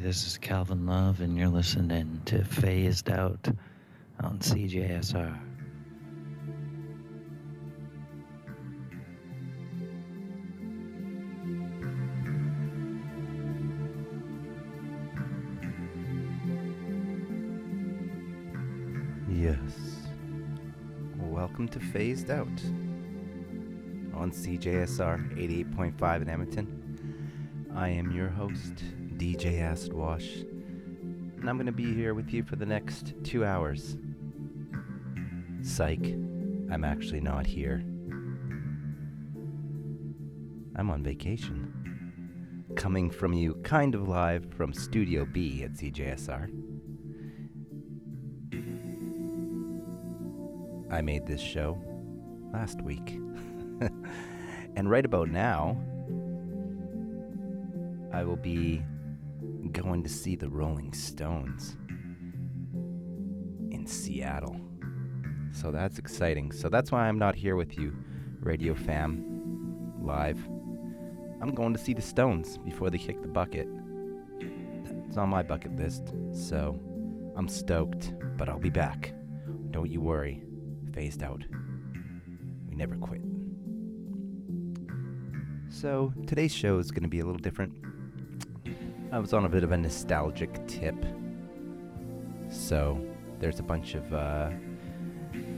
This 0.00 0.26
is 0.28 0.38
Calvin 0.38 0.86
Love, 0.86 1.20
and 1.20 1.36
you're 1.36 1.48
listening 1.48 2.22
to 2.26 2.44
Phased 2.44 3.10
Out 3.10 3.48
on 4.20 4.38
CJSR. 4.38 5.36
Yes. 19.28 20.06
Welcome 21.18 21.66
to 21.68 21.80
Phased 21.80 22.30
Out 22.30 22.46
on 24.14 24.30
CJSR 24.30 25.36
88.5 25.36 26.22
in 26.22 26.28
Edmonton. 26.28 27.68
I 27.74 27.88
am 27.88 28.12
your 28.12 28.28
host, 28.28 28.84
DJ 29.18 29.60
Acid 29.60 29.92
Wash, 29.92 30.36
and 30.36 31.50
I'm 31.50 31.56
going 31.56 31.66
to 31.66 31.72
be 31.72 31.92
here 31.92 32.14
with 32.14 32.32
you 32.32 32.44
for 32.44 32.54
the 32.54 32.64
next 32.64 33.14
two 33.24 33.44
hours. 33.44 33.96
Psych, 35.60 36.04
I'm 36.70 36.84
actually 36.84 37.20
not 37.20 37.44
here. 37.44 37.82
I'm 40.76 40.88
on 40.88 41.02
vacation. 41.02 42.64
Coming 42.76 43.10
from 43.10 43.32
you 43.32 43.54
kind 43.64 43.96
of 43.96 44.06
live 44.06 44.46
from 44.54 44.72
Studio 44.72 45.24
B 45.24 45.64
at 45.64 45.72
CJSR. 45.72 46.48
I 50.92 51.00
made 51.02 51.26
this 51.26 51.40
show 51.40 51.76
last 52.52 52.80
week. 52.82 53.18
and 54.76 54.88
right 54.88 55.04
about 55.04 55.28
now, 55.28 55.76
I 58.12 58.22
will 58.22 58.36
be 58.36 58.84
going 59.72 60.02
to 60.02 60.08
see 60.08 60.36
the 60.36 60.48
Rolling 60.48 60.92
Stones 60.92 61.76
in 63.70 63.86
Seattle. 63.86 64.60
So 65.52 65.70
that's 65.70 65.98
exciting. 65.98 66.52
So 66.52 66.68
that's 66.68 66.92
why 66.92 67.08
I'm 67.08 67.18
not 67.18 67.34
here 67.34 67.56
with 67.56 67.78
you, 67.78 67.96
Radio 68.40 68.74
Fam, 68.74 69.24
live. 70.00 70.38
I'm 71.40 71.54
going 71.54 71.72
to 71.72 71.78
see 71.78 71.94
the 71.94 72.02
Stones 72.02 72.58
before 72.58 72.90
they 72.90 72.98
kick 72.98 73.22
the 73.22 73.28
bucket. 73.28 73.68
It's 75.06 75.16
on 75.16 75.28
my 75.28 75.42
bucket 75.42 75.74
list, 75.76 76.12
so 76.32 76.78
I'm 77.36 77.48
stoked, 77.48 78.12
but 78.36 78.48
I'll 78.48 78.58
be 78.58 78.70
back. 78.70 79.14
Don't 79.70 79.90
you 79.90 80.00
worry. 80.00 80.42
Phased 80.92 81.22
out. 81.22 81.42
We 82.68 82.76
never 82.76 82.96
quit. 82.96 83.22
So 85.70 86.12
today's 86.26 86.54
show 86.54 86.78
is 86.78 86.90
going 86.90 87.04
to 87.04 87.08
be 87.08 87.20
a 87.20 87.24
little 87.24 87.38
different. 87.38 87.74
I 89.10 89.18
was 89.18 89.32
on 89.32 89.46
a 89.46 89.48
bit 89.48 89.64
of 89.64 89.72
a 89.72 89.76
nostalgic 89.76 90.66
tip. 90.66 90.94
So 92.50 93.00
there's 93.38 93.58
a 93.58 93.62
bunch 93.62 93.94
of 93.94 94.12
uh, 94.12 94.50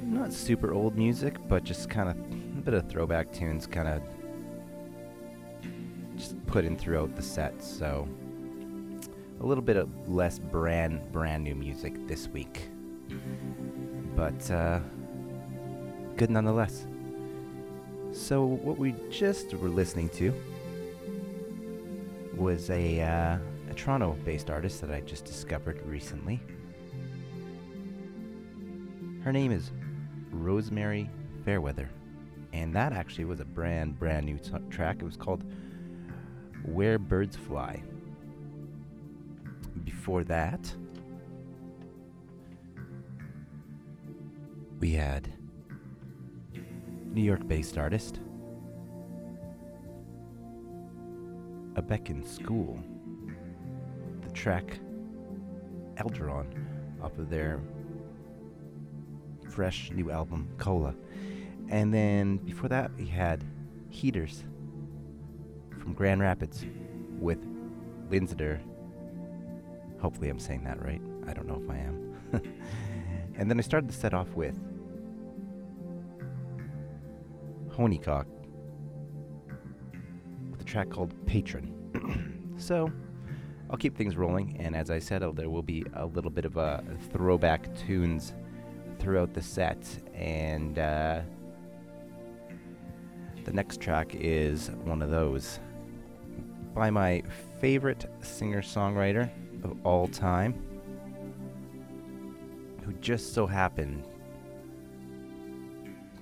not 0.05 0.33
super 0.33 0.73
old 0.73 0.97
music, 0.97 1.37
but 1.49 1.65
just 1.65 1.91
kind 1.91 2.09
of 2.09 2.17
a 2.17 2.63
bit 2.63 2.75
of 2.75 2.89
throwback 2.89 3.33
tunes, 3.33 3.67
kind 3.67 3.89
of 3.89 4.03
just 6.17 6.45
put 6.47 6.65
in 6.65 6.77
throughout 6.77 7.17
the 7.17 7.23
set. 7.23 7.61
So 7.61 8.09
a 9.41 9.47
little 9.47 9.65
bit 9.65 9.77
of 9.77 9.89
less 10.09 10.39
brand 10.39 11.01
brand 11.11 11.43
new 11.43 11.57
music 11.57 12.07
this 12.07 12.29
week, 12.29 12.69
but 14.15 14.49
uh, 14.51 14.79
good 16.17 16.31
nonetheless. 16.31 16.87
So 18.13 18.45
what 18.45 18.79
we 18.79 18.95
just 19.11 19.55
were 19.55 19.69
listening 19.69 20.09
to 20.11 20.33
was 22.41 22.71
a, 22.71 23.03
uh, 23.03 23.37
a 23.71 23.75
Toronto-based 23.75 24.49
artist 24.49 24.81
that 24.81 24.91
I 24.91 25.01
just 25.03 25.27
discovered 25.27 25.87
recently. 25.87 26.41
Her 29.23 29.31
name 29.31 29.53
is 29.53 29.71
Rosemary 30.31 31.11
Fairweather, 31.45 31.91
and 32.55 32.75
that 32.75 32.95
actually 32.95 33.27
was 33.27 33.41
a 33.41 33.45
brand 33.45 33.99
brand 33.99 34.25
new 34.25 34.39
t- 34.39 34.53
track. 34.71 34.97
It 35.01 35.05
was 35.05 35.19
called 35.19 35.45
"Where 36.65 36.99
Birds 36.99 37.37
Fly." 37.37 37.83
Before 39.85 40.25
that, 40.25 40.73
we 44.79 44.93
had 44.93 45.31
New 47.13 47.23
York 47.23 47.47
based 47.47 47.77
artist. 47.77 48.21
A 51.81 51.83
Beacon 51.83 52.23
School. 52.23 52.79
The 54.21 54.31
track 54.33 54.79
Elderon 55.95 56.45
off 57.03 57.17
of 57.17 57.31
their 57.31 57.59
fresh 59.49 59.91
new 59.91 60.11
album 60.11 60.47
Cola. 60.59 60.95
And 61.71 61.95
then 61.95 62.37
before 62.37 62.69
that, 62.69 62.91
we 62.99 63.07
had 63.07 63.43
Heaters 63.89 64.45
from 65.79 65.95
Grand 65.95 66.21
Rapids 66.21 66.67
with 67.19 67.39
Linsider. 68.11 68.61
Hopefully, 70.03 70.29
I'm 70.29 70.39
saying 70.39 70.65
that 70.65 70.85
right. 70.85 71.01
I 71.27 71.33
don't 71.33 71.49
know 71.49 71.63
if 71.65 71.71
I 71.71 71.79
am. 71.79 72.15
and 73.37 73.51
then 73.51 73.59
I 73.59 73.63
started 73.63 73.89
the 73.89 73.95
set 73.95 74.13
off 74.13 74.29
with 74.35 74.59
Honeycock 77.75 78.27
track 80.71 80.89
called 80.89 81.15
Patron. 81.27 82.55
so 82.57 82.91
I'll 83.69 83.77
keep 83.77 83.97
things 83.97 84.17
rolling, 84.17 84.57
and 84.61 84.77
as 84.77 84.91
I 84.91 85.01
said, 85.01 85.23
uh, 85.23 85.33
there 85.33 85.51
will 85.51 85.63
be 85.63 85.85
a 85.95 86.07
little 86.07 86.31
bit 86.31 86.45
of 86.45 86.57
a 86.57 86.83
throwback 87.13 87.75
tunes 87.75 88.35
throughout 89.01 89.35
the 89.35 89.43
set, 89.43 89.85
and 90.15 90.79
uh, 90.79 91.23
the 93.45 93.53
next 93.53 93.81
track 93.81 94.15
is 94.15 94.71
one 94.85 95.03
of 95.03 95.11
those 95.11 95.59
by 96.75 96.89
my 96.89 97.23
favorite 97.61 98.07
singer-songwriter 98.23 99.29
of 99.65 99.77
all 99.85 100.07
time, 100.07 100.55
who 102.85 102.93
just 102.95 103.35
so 103.35 103.45
happened 103.45 104.07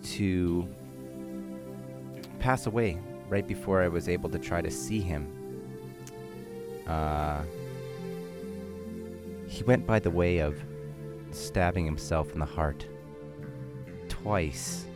to 0.03 0.67
pass 2.39 2.67
away 2.67 2.99
right 3.29 3.47
before 3.47 3.83
I 3.83 3.89
was 3.89 4.09
able 4.09 4.31
to 4.31 4.39
try 4.39 4.61
to 4.61 4.71
see 4.71 5.01
him. 5.01 5.33
Uh, 6.87 7.43
he 9.47 9.63
went 9.65 9.87
by 9.87 9.99
the 9.99 10.11
way 10.11 10.39
of 10.39 10.59
stabbing 11.31 11.85
himself 11.85 12.33
in 12.33 12.39
the 12.39 12.47
heart 12.47 12.87
twice. 14.09 14.87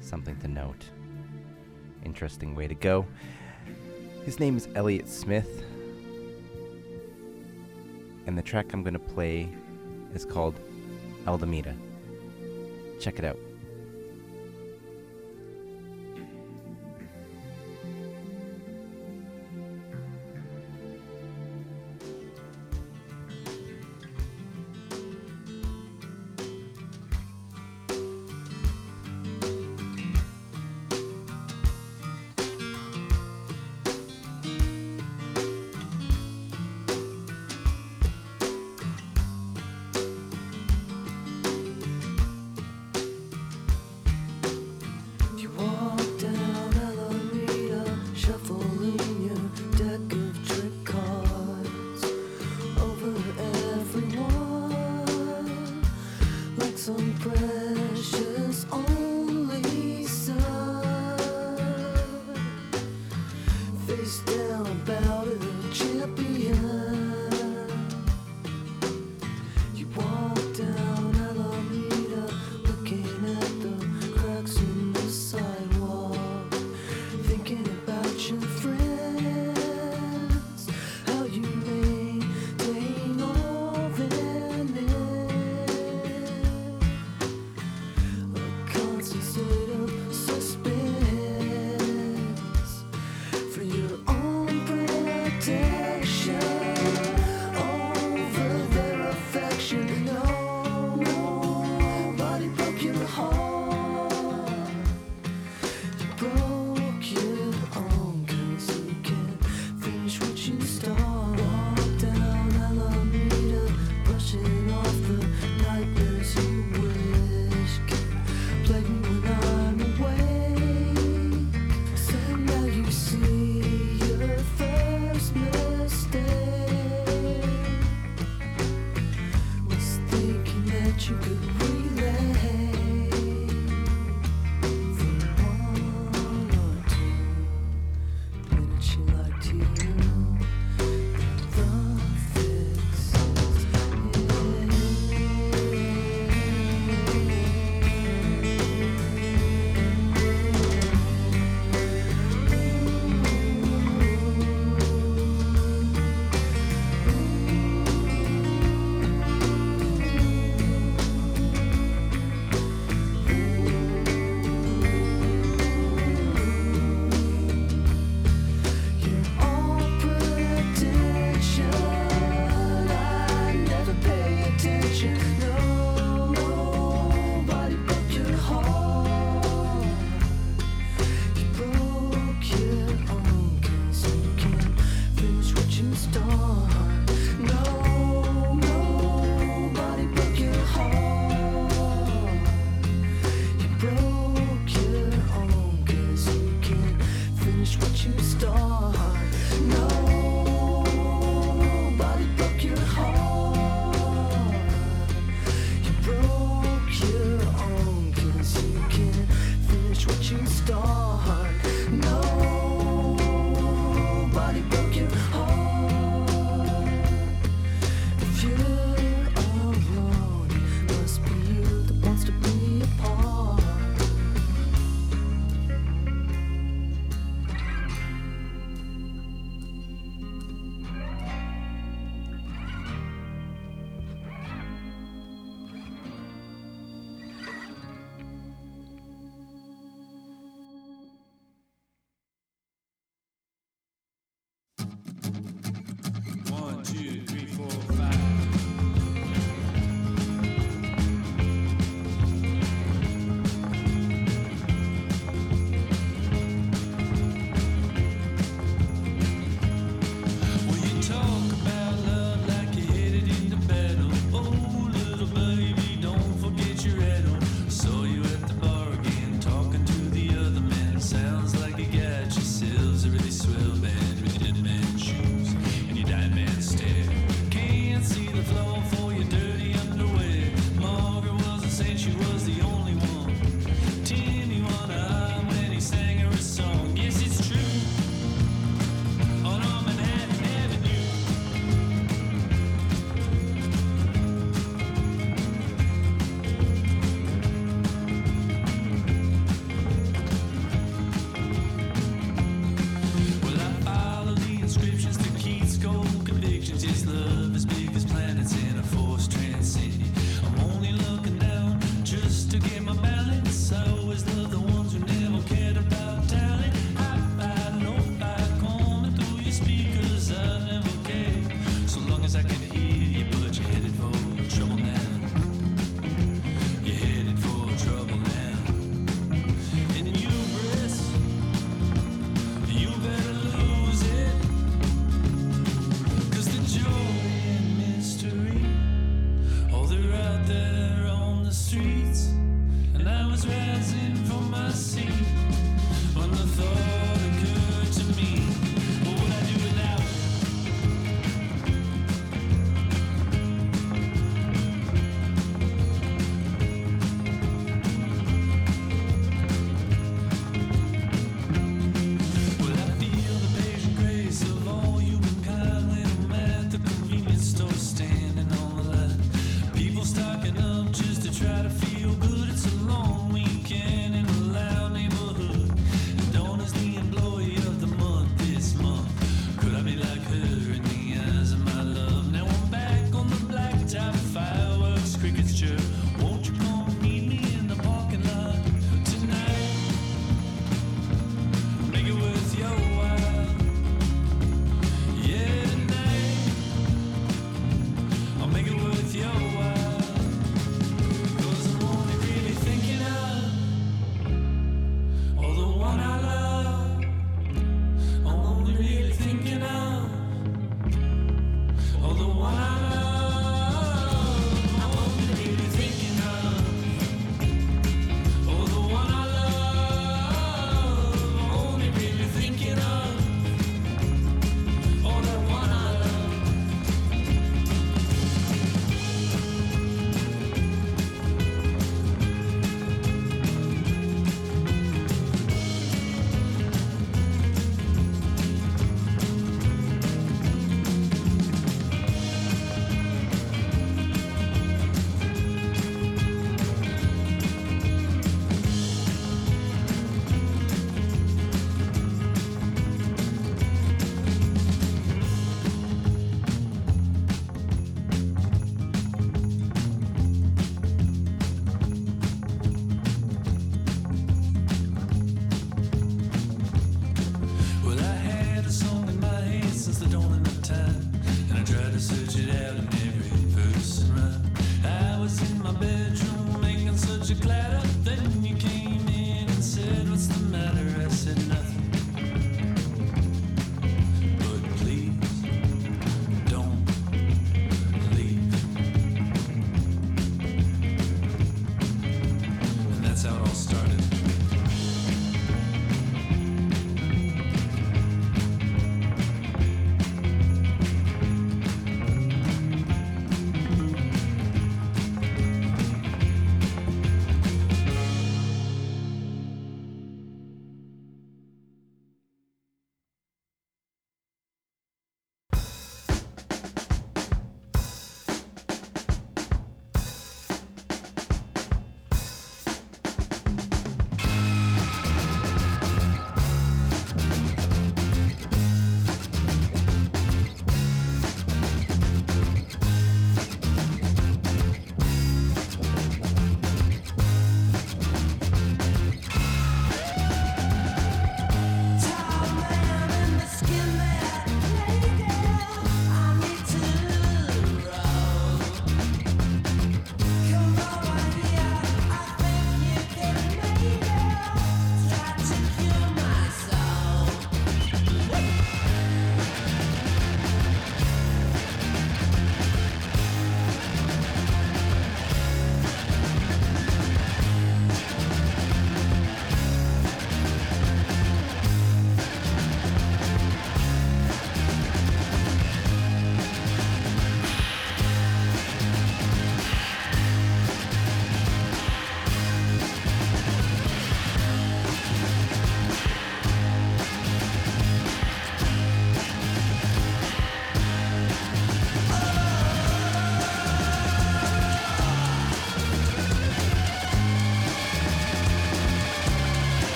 Something 0.00 0.36
to 0.40 0.48
note. 0.48 0.84
Interesting 2.04 2.54
way 2.54 2.68
to 2.68 2.74
go. 2.74 3.06
His 4.24 4.38
name 4.38 4.56
is 4.56 4.68
Elliott 4.74 5.08
Smith. 5.08 5.64
And 8.26 8.36
the 8.36 8.42
track 8.42 8.72
I'm 8.72 8.82
going 8.82 8.94
to 8.94 8.98
play 8.98 9.48
is 10.14 10.24
called 10.24 10.58
Alameda. 11.26 11.74
Check 13.00 13.18
it 13.18 13.24
out. 13.24 13.38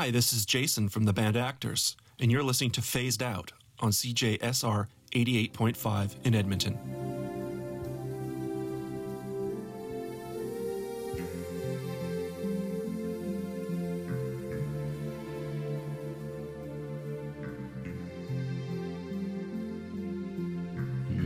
Hi, 0.00 0.10
this 0.10 0.32
is 0.32 0.46
Jason 0.46 0.88
from 0.88 1.04
the 1.04 1.12
band 1.12 1.36
Actors, 1.36 1.94
and 2.18 2.32
you're 2.32 2.42
listening 2.42 2.70
to 2.70 2.80
Phased 2.80 3.22
Out 3.22 3.52
on 3.80 3.90
CJSR 3.90 4.86
88.5 5.12 6.24
in 6.24 6.34
Edmonton. 6.34 6.78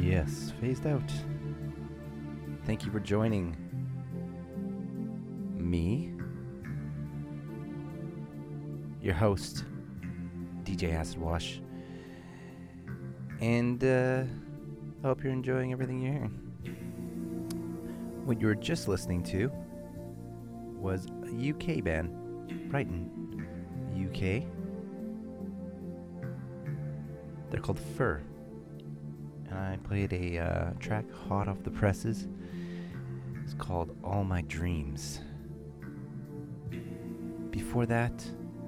Yes, 0.02 0.52
phased 0.60 0.88
out. 0.88 1.00
Thank 2.66 2.84
you 2.84 2.90
for 2.90 2.98
joining 2.98 3.56
your 9.04 9.14
host, 9.14 9.64
DJ 10.62 10.94
Acid 10.94 11.18
Wash. 11.18 11.60
And 13.40 13.84
uh, 13.84 14.24
I 15.02 15.06
hope 15.06 15.22
you're 15.22 15.32
enjoying 15.32 15.72
everything 15.72 16.00
you're 16.00 16.12
hearing. 16.12 16.40
What 18.24 18.40
you 18.40 18.46
were 18.46 18.54
just 18.54 18.88
listening 18.88 19.22
to 19.24 19.52
was 20.80 21.06
a 21.26 21.50
UK 21.50 21.84
band, 21.84 22.70
Brighton, 22.70 23.10
UK. 23.94 24.48
They're 27.50 27.60
called 27.60 27.78
Fur. 27.78 28.22
And 29.50 29.58
I 29.58 29.76
played 29.86 30.14
a 30.14 30.38
uh, 30.38 30.70
track 30.80 31.04
hot 31.28 31.46
off 31.46 31.62
the 31.62 31.70
presses. 31.70 32.26
It's 33.44 33.52
called 33.52 33.94
All 34.02 34.24
My 34.24 34.40
Dreams. 34.42 35.20
Before 37.50 37.84
that, 37.84 38.24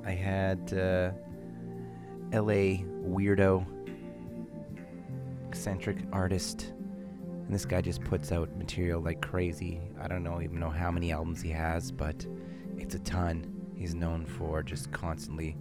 I 0.07 0.13
had 0.13 0.73
uh, 0.73 1.11
LA 2.33 2.79
weirdo, 3.05 3.67
eccentric 5.49 5.99
artist. 6.13 6.73
And 7.29 7.53
this 7.53 7.65
guy 7.65 7.81
just 7.81 8.05
puts 8.05 8.31
out 8.31 8.57
material 8.57 9.01
like 9.01 9.21
crazy. 9.21 9.81
I 10.01 10.07
don't 10.07 10.23
know 10.23 10.41
even 10.41 10.61
know 10.61 10.71
how 10.71 10.93
many 10.93 11.11
albums 11.11 11.43
he 11.43 11.51
has, 11.51 11.91
but 11.91 12.25
it's 12.79 12.95
a 12.95 13.01
ton. 13.01 13.53
He's 13.77 13.95
known 13.97 14.25
for 14.25 14.63
just 14.63 14.93
constantly 14.93 15.57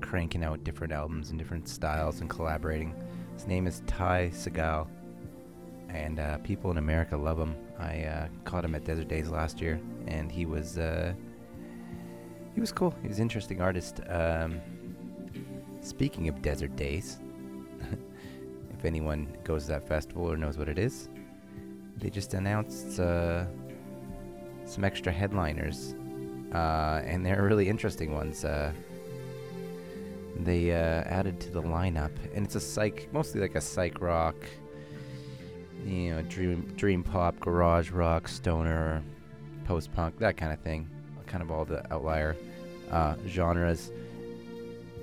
cranking 0.00 0.42
out 0.42 0.64
different 0.64 0.92
albums 0.92 1.30
and 1.30 1.38
different 1.38 1.68
styles 1.68 2.20
and 2.20 2.28
collaborating. 2.28 2.94
His 3.34 3.46
name 3.46 3.66
is 3.68 3.82
Ty 3.86 4.30
Segall, 4.34 4.88
and 5.88 6.18
uh, 6.18 6.38
people 6.38 6.70
in 6.72 6.78
America 6.78 7.16
love 7.16 7.38
him. 7.38 7.54
I 7.78 8.02
uh, 8.02 8.28
caught 8.44 8.64
him 8.64 8.74
at 8.74 8.84
Desert 8.84 9.08
Daze 9.08 9.30
last 9.30 9.60
year, 9.60 9.80
and 10.06 10.30
he 10.30 10.46
was 10.46 10.78
uh, 10.78 11.14
he 12.54 12.60
was 12.60 12.72
cool. 12.72 12.94
He 13.02 13.08
was 13.08 13.18
an 13.18 13.22
interesting 13.22 13.60
artist. 13.60 14.00
Um, 14.08 14.60
speaking 15.80 16.28
of 16.28 16.40
Desert 16.40 16.76
Daze, 16.76 17.18
if 18.78 18.84
anyone 18.84 19.36
goes 19.44 19.64
to 19.64 19.72
that 19.72 19.88
festival 19.88 20.30
or 20.30 20.36
knows 20.36 20.56
what 20.56 20.68
it 20.68 20.78
is, 20.78 21.08
they 21.96 22.10
just 22.10 22.34
announced 22.34 23.00
uh, 23.00 23.44
some 24.64 24.84
extra 24.84 25.12
headliners, 25.12 25.94
uh, 26.52 27.02
and 27.04 27.26
they're 27.26 27.42
really 27.42 27.68
interesting 27.68 28.14
ones. 28.14 28.44
Uh, 28.44 28.72
they 30.40 30.72
uh, 30.72 31.02
added 31.06 31.40
to 31.40 31.50
the 31.50 31.62
lineup, 31.62 32.12
and 32.34 32.44
it's 32.44 32.54
a 32.54 32.60
psych, 32.60 33.08
mostly 33.12 33.40
like 33.40 33.54
a 33.54 33.60
psych 33.60 34.00
rock, 34.00 34.36
you 35.84 36.14
know, 36.14 36.22
dream 36.22 36.72
dream 36.76 37.02
pop, 37.02 37.38
garage 37.40 37.90
rock, 37.90 38.28
stoner, 38.28 39.02
post 39.64 39.92
punk, 39.92 40.18
that 40.18 40.36
kind 40.36 40.52
of 40.52 40.60
thing. 40.60 40.88
Kind 41.34 41.42
of 41.42 41.50
all 41.50 41.64
the 41.64 41.82
outlier 41.92 42.36
uh, 42.92 43.16
genres 43.26 43.90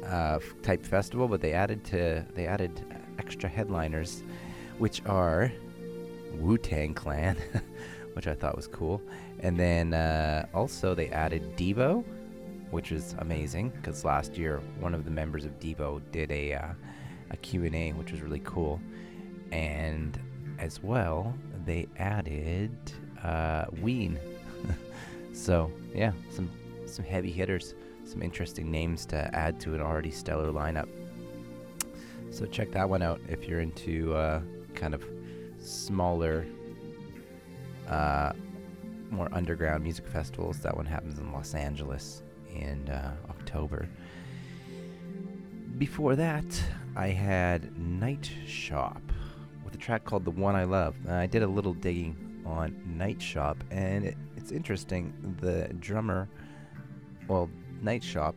uh, 0.08 0.40
type 0.64 0.86
festival, 0.86 1.28
but 1.28 1.42
they 1.42 1.52
added 1.52 1.84
to 1.84 2.26
they 2.36 2.48
added 2.48 2.86
extra 3.20 3.50
headliners, 3.50 4.24
which 4.78 5.02
are 5.06 5.52
Wu 6.36 6.58
Tang 6.58 6.94
Clan, 6.94 7.36
which 8.14 8.28
I 8.28 8.34
thought 8.34 8.56
was 8.56 8.66
cool, 8.66 9.02
and 9.42 9.60
then 9.60 9.94
uh, 9.94 10.46
also 10.54 10.96
they 10.96 11.10
added 11.10 11.58
Devo, 11.58 12.06
which 12.70 12.94
is 12.94 13.14
amazing 13.20 13.72
because 13.72 14.06
last 14.06 14.38
year 14.38 14.62
one 14.80 14.96
of 14.96 15.04
the 15.04 15.12
members 15.12 15.44
of 15.44 15.60
Devo 15.60 16.02
did 16.14 16.32
a 16.32 16.54
uh, 16.54 16.74
a 17.32 17.36
Q&A, 17.36 17.92
which 17.92 18.14
was 18.14 18.22
really 18.22 18.42
cool, 18.46 18.80
and 19.52 20.18
as 20.60 20.82
well 20.82 21.36
they 21.66 21.90
added 21.98 22.72
uh, 23.22 23.66
Ween. 23.82 24.18
so 25.34 25.72
yeah, 25.94 26.12
some 26.30 26.50
some 26.86 27.06
heavy 27.06 27.32
hitters, 27.32 27.74
some 28.06 28.22
interesting 28.22 28.70
names 28.70 29.06
to 29.08 29.34
add 29.36 29.60
to 29.62 29.74
an 29.74 29.82
already 29.82 30.12
stellar 30.12 30.52
lineup. 30.52 30.90
So 32.32 32.46
check 32.46 32.72
that 32.72 32.90
one 32.90 33.02
out 33.02 33.20
if 33.28 33.48
you're 33.48 33.60
into 33.60 34.14
uh, 34.14 34.42
kind 34.74 34.94
of 34.94 35.04
smaller, 35.60 36.46
uh, 37.88 38.32
more 39.10 39.28
underground 39.32 39.84
music 39.84 40.08
festivals. 40.08 40.60
That 40.60 40.76
one 40.76 40.86
happens 40.86 41.20
in 41.20 41.32
Los 41.32 41.54
Angeles 41.54 42.24
in 42.54 42.90
uh, 42.90 43.16
October. 43.30 43.88
Before 45.78 46.16
that, 46.16 46.46
I 46.96 47.08
had 47.08 47.78
Night 47.78 48.30
Shop 48.46 49.02
with 49.64 49.74
a 49.76 49.78
track 49.78 50.04
called 50.04 50.26
The 50.26 50.32
One 50.32 50.56
I 50.56 50.64
Love. 50.64 50.96
I 51.08 51.26
did 51.28 51.44
a 51.44 51.48
little 51.48 51.74
digging 51.74 52.16
on 52.46 52.76
Night 52.86 53.22
Shop, 53.22 53.64
and 53.72 54.06
it, 54.06 54.18
it's 54.42 54.52
interesting. 54.52 55.14
The 55.40 55.72
drummer, 55.80 56.28
well, 57.28 57.50
Night 57.82 58.04
Shop, 58.04 58.36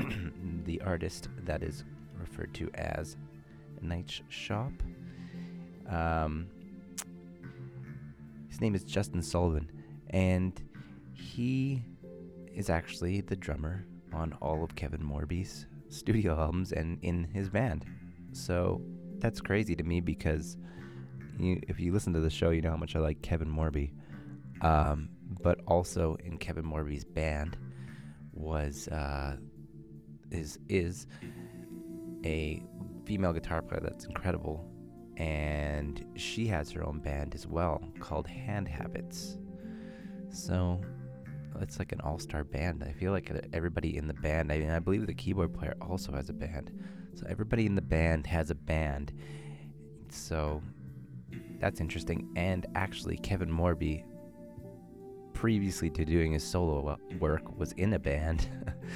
the 0.64 0.80
artist 0.80 1.28
that 1.44 1.62
is 1.62 1.84
referred 2.18 2.54
to 2.54 2.70
as 2.74 3.16
Night 3.82 4.22
Shop, 4.28 4.72
um, 5.88 6.46
his 8.48 8.60
name 8.60 8.74
is 8.74 8.82
Justin 8.82 9.22
Sullivan, 9.22 9.70
and 10.10 10.60
he 11.12 11.82
is 12.54 12.70
actually 12.70 13.20
the 13.20 13.36
drummer 13.36 13.84
on 14.12 14.32
all 14.40 14.64
of 14.64 14.74
Kevin 14.74 15.00
Morby's 15.00 15.66
studio 15.88 16.38
albums 16.38 16.72
and 16.72 16.98
in 17.02 17.24
his 17.24 17.50
band. 17.50 17.84
So 18.32 18.80
that's 19.18 19.40
crazy 19.40 19.76
to 19.76 19.82
me 19.82 20.00
because 20.00 20.56
you, 21.38 21.60
if 21.68 21.78
you 21.78 21.92
listen 21.92 22.14
to 22.14 22.20
the 22.20 22.30
show, 22.30 22.50
you 22.50 22.62
know 22.62 22.70
how 22.70 22.76
much 22.76 22.96
I 22.96 23.00
like 23.00 23.20
Kevin 23.20 23.48
Morby. 23.48 23.92
Um, 24.62 25.10
but 25.40 25.60
also 25.66 26.16
in 26.24 26.38
Kevin 26.38 26.64
Morby's 26.64 27.04
band 27.04 27.56
was 28.32 28.88
uh, 28.88 29.36
is 30.30 30.58
is 30.68 31.06
a 32.24 32.62
female 33.04 33.32
guitar 33.32 33.62
player 33.62 33.80
that's 33.80 34.04
incredible, 34.04 34.66
and 35.16 36.04
she 36.16 36.46
has 36.46 36.70
her 36.70 36.86
own 36.86 37.00
band 37.00 37.34
as 37.34 37.46
well 37.46 37.82
called 38.00 38.26
Hand 38.26 38.68
Habits. 38.68 39.38
So 40.30 40.80
it's 41.60 41.78
like 41.78 41.92
an 41.92 42.00
all-star 42.00 42.44
band. 42.44 42.82
I 42.82 42.92
feel 42.92 43.12
like 43.12 43.30
everybody 43.52 43.96
in 43.96 44.08
the 44.08 44.14
band. 44.14 44.50
I 44.50 44.58
mean, 44.58 44.70
I 44.70 44.78
believe 44.78 45.06
the 45.06 45.14
keyboard 45.14 45.52
player 45.52 45.74
also 45.80 46.12
has 46.12 46.30
a 46.30 46.32
band. 46.32 46.72
So 47.14 47.26
everybody 47.28 47.66
in 47.66 47.74
the 47.74 47.82
band 47.82 48.26
has 48.26 48.50
a 48.50 48.54
band. 48.54 49.12
So 50.08 50.62
that's 51.60 51.80
interesting. 51.80 52.30
And 52.36 52.66
actually, 52.74 53.18
Kevin 53.18 53.50
Morby, 53.50 54.04
previously 55.42 55.90
to 55.90 56.04
doing 56.04 56.30
his 56.30 56.44
solo 56.44 56.96
work, 57.18 57.58
was 57.58 57.72
in 57.72 57.94
a 57.94 57.98
band 57.98 58.48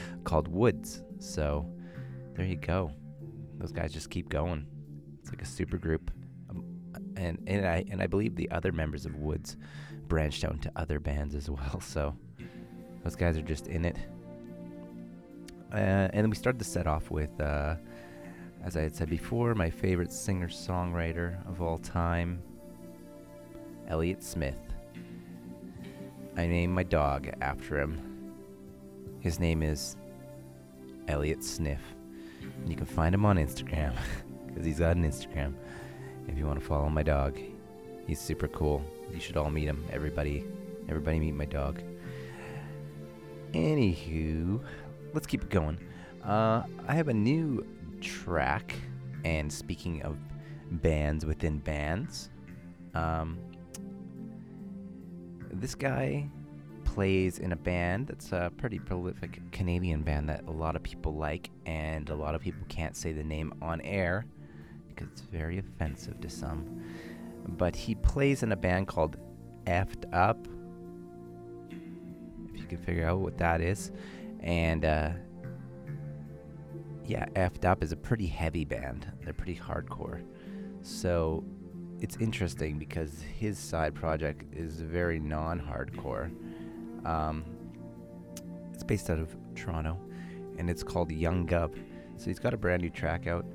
called 0.23 0.47
Woods. 0.47 1.03
So 1.19 1.69
there 2.37 2.47
you 2.47 2.55
go. 2.55 2.93
Those 3.59 3.73
guys 3.73 3.93
just 3.93 4.11
keep 4.11 4.29
going. 4.29 4.65
It's 5.19 5.31
like 5.31 5.43
a 5.43 5.45
super 5.45 5.77
group. 5.77 6.09
Um, 6.49 6.65
and 7.17 7.43
and 7.49 7.67
I 7.67 7.85
and 7.91 8.01
I 8.01 8.07
believe 8.07 8.37
the 8.37 8.49
other 8.53 8.71
members 8.71 9.07
of 9.07 9.17
Woods 9.17 9.57
branched 10.07 10.45
out 10.45 10.53
into 10.53 10.71
other 10.77 11.01
bands 11.01 11.35
as 11.35 11.51
well. 11.51 11.81
So 11.83 12.15
those 13.03 13.17
guys 13.17 13.37
are 13.37 13.43
just 13.43 13.67
in 13.67 13.85
it. 13.85 13.97
Uh, 15.73 16.07
and 16.13 16.23
then 16.23 16.31
we 16.31 16.37
started 16.37 16.61
the 16.61 16.65
set 16.65 16.87
off 16.87 17.11
with, 17.11 17.41
uh, 17.41 17.75
as 18.63 18.77
I 18.77 18.83
had 18.83 18.95
said 18.95 19.11
before, 19.11 19.57
my 19.57 19.69
favorite 19.69 20.13
singer 20.13 20.47
songwriter 20.47 21.45
of 21.49 21.61
all 21.61 21.79
time, 21.79 22.41
Elliott 23.89 24.23
Smith. 24.23 24.66
I 26.37 26.47
named 26.47 26.75
my 26.75 26.83
dog 26.83 27.31
after 27.41 27.81
him. 27.81 27.99
His 29.21 29.41
name 29.41 29.63
is 29.63 29.97
Elliot 31.09 31.43
Sniff. 31.43 31.81
And 32.43 32.69
you 32.69 32.77
can 32.77 32.85
find 32.85 33.15
him 33.15 33.25
on 33.25 33.37
Instagram 33.37 33.95
because 34.47 34.67
he's 34.67 34.79
got 34.79 34.97
an 34.97 35.11
Instagram 35.11 35.55
if 36.29 36.37
you 36.37 36.47
want 36.47 36.61
to 36.61 36.67
follow 36.67 36.89
my 36.91 37.03
dog. 37.03 37.39
He's 38.07 38.21
super 38.21 38.49
cool. 38.49 38.85
You 39.13 39.19
should 39.19 39.39
all 39.39 39.51
meet 39.51 39.65
him. 39.65 39.83
Everybody, 39.91 40.45
everybody 40.89 41.19
meet 41.19 41.35
my 41.35 41.47
dog. 41.47 41.81
Anywho, 43.53 44.61
let's 45.15 45.27
keep 45.27 45.43
it 45.43 45.51
going. 45.51 45.79
Uh, 46.23 46.65
I 46.87 46.95
have 46.95 47.09
a 47.09 47.15
new 47.15 47.67
track, 48.03 48.75
and 49.25 49.51
speaking 49.51 50.03
of 50.03 50.19
bands 50.71 51.25
within 51.25 51.59
bands, 51.59 52.29
um, 52.95 53.39
this 55.61 55.75
guy 55.75 56.29
plays 56.85 57.39
in 57.39 57.53
a 57.53 57.57
band 57.57 58.07
that's 58.07 58.33
a 58.33 58.51
pretty 58.57 58.79
prolific 58.79 59.41
Canadian 59.53 60.03
band 60.03 60.29
that 60.29 60.45
a 60.47 60.51
lot 60.51 60.77
of 60.77 60.83
people 60.83 61.15
like, 61.15 61.51
and 61.67 62.09
a 62.11 62.15
lot 62.15 62.35
of 62.35 62.41
people 62.41 62.63
can't 62.69 62.97
say 62.97 63.13
the 63.13 63.25
name 63.25 63.53
on 63.61 63.81
air 63.83 64.25
because 64.89 65.09
it's 65.13 65.21
very 65.21 65.59
offensive 65.59 66.21
to 66.21 66.31
some. 66.31 66.83
But 67.49 67.77
he 67.77 67.95
plays 67.95 68.43
in 68.43 68.53
a 68.53 68.57
band 68.57 68.89
called 68.89 69.17
Effed 69.67 70.05
Up. 70.13 70.39
If 72.55 72.61
you 72.61 72.67
can 72.67 72.79
figure 72.79 73.07
out 73.07 73.19
what 73.19 73.37
that 73.39 73.61
is. 73.61 73.93
And 74.41 74.85
uh, 74.85 75.11
yeah, 77.05 77.27
Effed 77.37 77.65
Up 77.65 77.83
is 77.83 77.93
a 77.93 77.97
pretty 77.97 78.27
heavy 78.27 78.65
band. 78.65 79.07
They're 79.23 79.33
pretty 79.33 79.57
hardcore. 79.57 80.23
So 80.83 81.45
it's 82.01 82.17
interesting 82.19 82.79
because 82.79 83.23
his 83.39 83.59
side 83.59 83.95
project 83.95 84.45
is 84.55 84.81
very 84.81 85.19
non-hardcore. 85.19 86.31
Um, 87.07 87.45
it's 88.73 88.85
based 88.85 89.09
out 89.11 89.19
of 89.19 89.35
Toronto, 89.55 89.99
and 90.59 90.69
it's 90.69 90.83
called 90.83 91.11
Young 91.11 91.47
Guv. 91.47 91.75
So 92.17 92.27
he's 92.27 92.39
got 92.39 92.55
a 92.55 92.57
brand 92.57 92.83
new 92.83 92.91
track 92.91 93.27
out, 93.27 93.47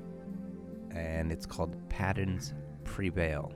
and 0.90 1.30
it's 1.30 1.46
called 1.46 1.76
Patterns 1.88 2.54
Prevail. 2.84 3.52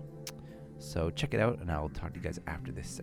So 0.79 1.11
check 1.11 1.35
it 1.35 1.41
out, 1.41 1.61
and 1.61 1.71
I'll 1.71 1.89
talk 1.89 2.13
to 2.13 2.19
you 2.19 2.25
guys 2.25 2.39
after 2.47 2.71
this. 2.71 3.01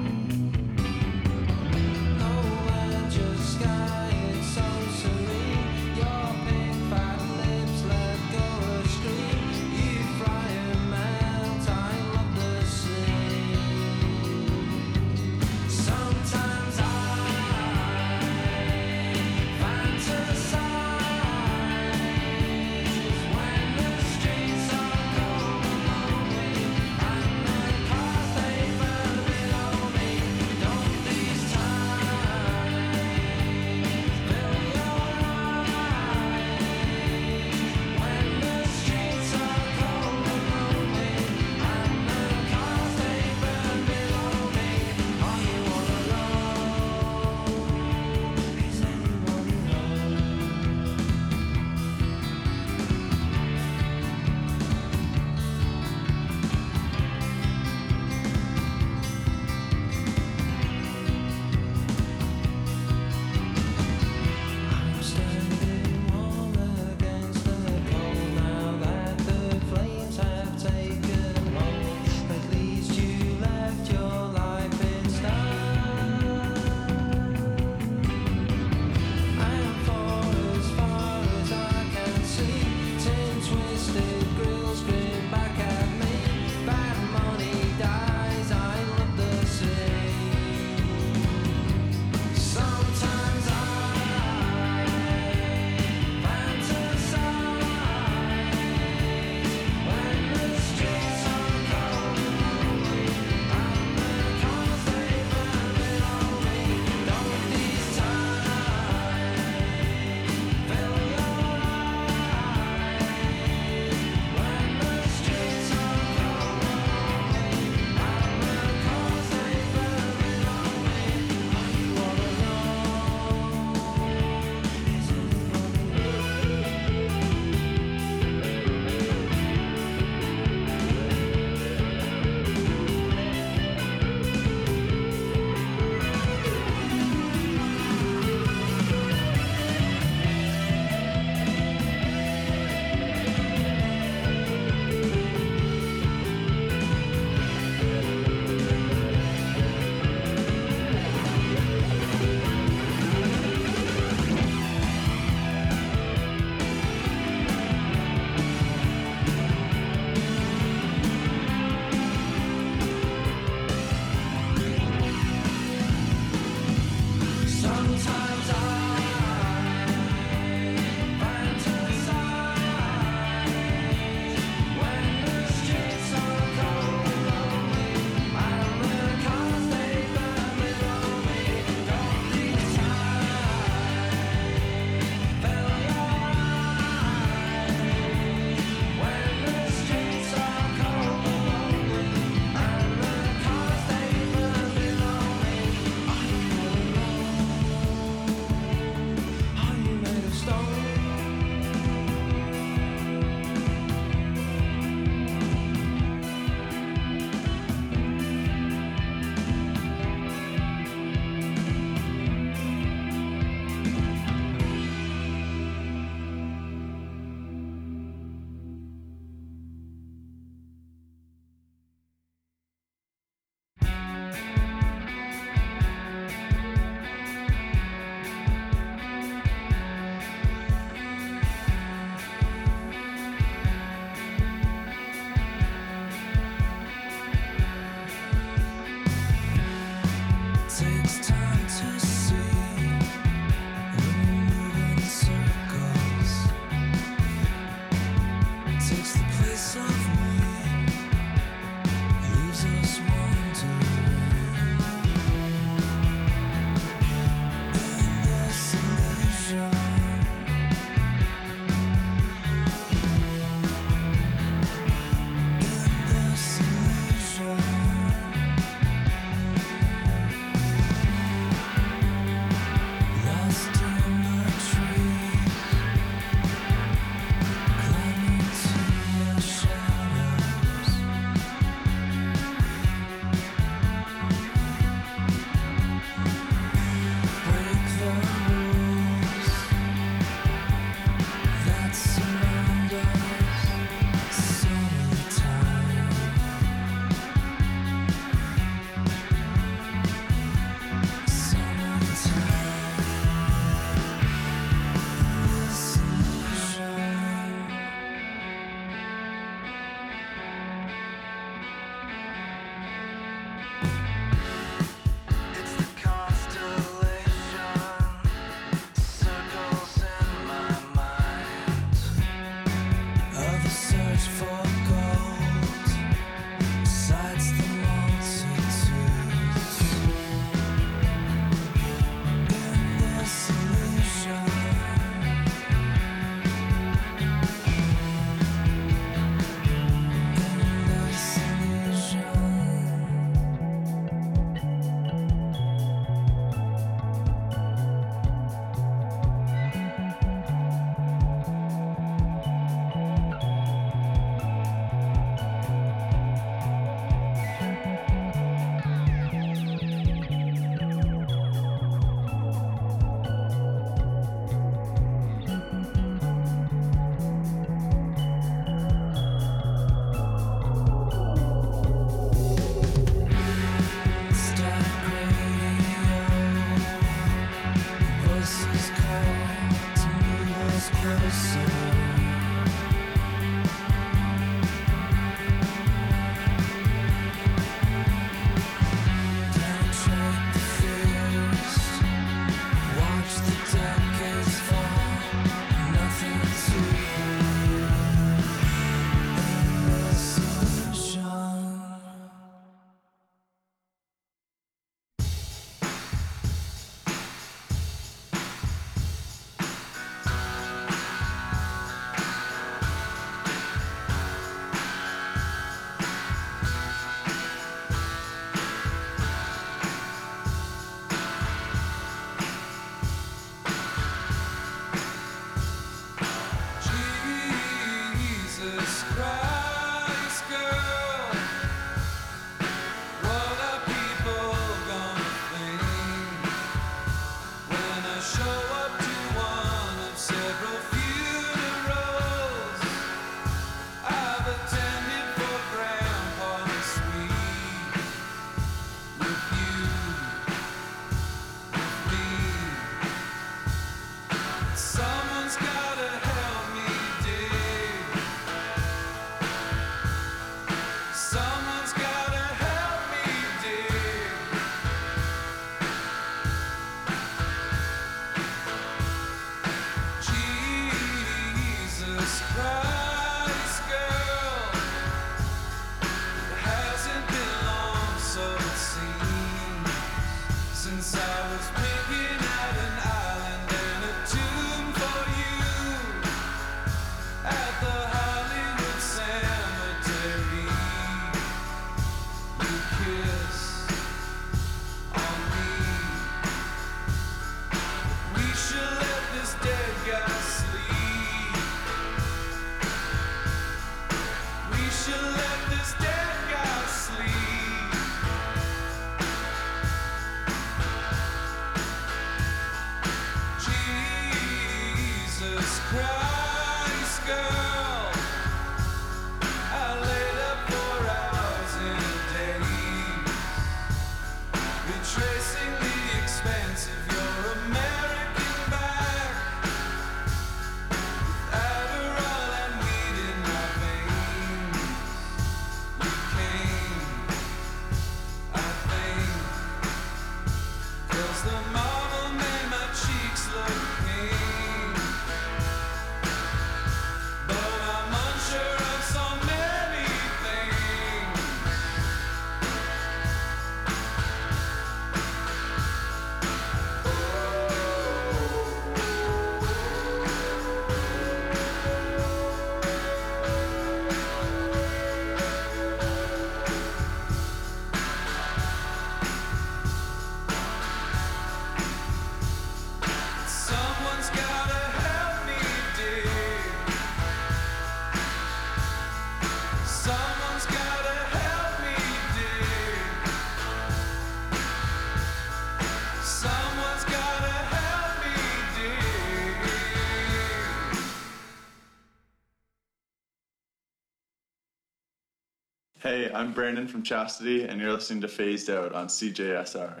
I'm 596.40 596.54
Brandon 596.54 596.88
from 596.88 597.02
Chastity, 597.02 597.64
and 597.64 597.78
you're 597.78 597.92
listening 597.92 598.22
to 598.22 598.28
Phased 598.28 598.70
Out 598.70 598.94
on 598.94 599.08
CJSR. 599.08 600.00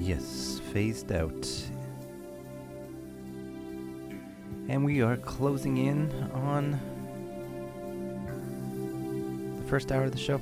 Yes, 0.00 0.60
phased 0.72 1.12
out. 1.12 1.48
And 4.68 4.84
we 4.84 5.00
are 5.00 5.16
closing 5.16 5.76
in 5.76 6.10
on 6.32 6.72
the 9.62 9.68
first 9.68 9.92
hour 9.92 10.02
of 10.02 10.10
the 10.10 10.18
show. 10.18 10.40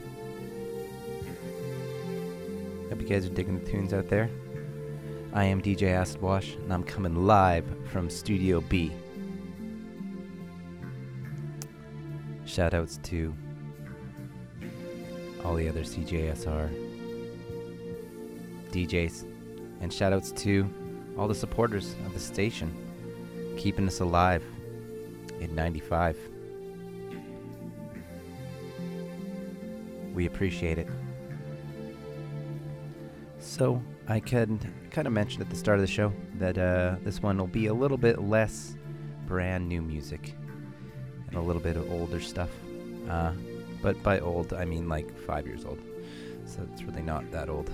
Guys 3.10 3.26
are 3.26 3.30
digging 3.30 3.58
the 3.58 3.68
tunes 3.68 3.92
out 3.92 4.06
there. 4.08 4.30
I 5.32 5.42
am 5.42 5.60
DJ 5.60 5.88
Acid 5.88 6.22
Wash, 6.22 6.54
and 6.54 6.72
I'm 6.72 6.84
coming 6.84 7.26
live 7.26 7.64
from 7.90 8.08
Studio 8.08 8.60
B. 8.60 8.92
Shout 12.46 12.72
outs 12.72 13.00
to 13.02 13.34
all 15.44 15.56
the 15.56 15.68
other 15.68 15.80
CJSR 15.80 16.70
DJs, 18.70 19.24
and 19.80 19.92
shout 19.92 20.12
outs 20.12 20.30
to 20.30 20.72
all 21.18 21.26
the 21.26 21.34
supporters 21.34 21.96
of 22.06 22.14
the 22.14 22.20
station, 22.20 22.72
keeping 23.58 23.88
us 23.88 23.98
alive 23.98 24.44
in 25.40 25.52
95. 25.56 26.16
We 30.14 30.26
appreciate 30.26 30.78
it. 30.78 30.86
So, 33.60 33.82
I 34.08 34.20
can 34.20 34.58
kind 34.90 35.06
of 35.06 35.12
mention 35.12 35.42
at 35.42 35.50
the 35.50 35.54
start 35.54 35.78
of 35.78 35.82
the 35.82 35.92
show 35.92 36.14
that 36.38 36.56
uh, 36.56 36.96
this 37.04 37.20
one 37.20 37.36
will 37.36 37.46
be 37.46 37.66
a 37.66 37.74
little 37.74 37.98
bit 37.98 38.18
less 38.22 38.74
brand 39.26 39.68
new 39.68 39.82
music 39.82 40.34
and 41.26 41.36
a 41.36 41.42
little 41.42 41.60
bit 41.60 41.76
of 41.76 41.92
older 41.92 42.20
stuff. 42.20 42.48
Uh, 43.06 43.32
but 43.82 44.02
by 44.02 44.18
old, 44.20 44.54
I 44.54 44.64
mean 44.64 44.88
like 44.88 45.14
five 45.26 45.46
years 45.46 45.66
old. 45.66 45.78
So 46.46 46.66
it's 46.72 46.84
really 46.84 47.02
not 47.02 47.30
that 47.32 47.50
old. 47.50 47.70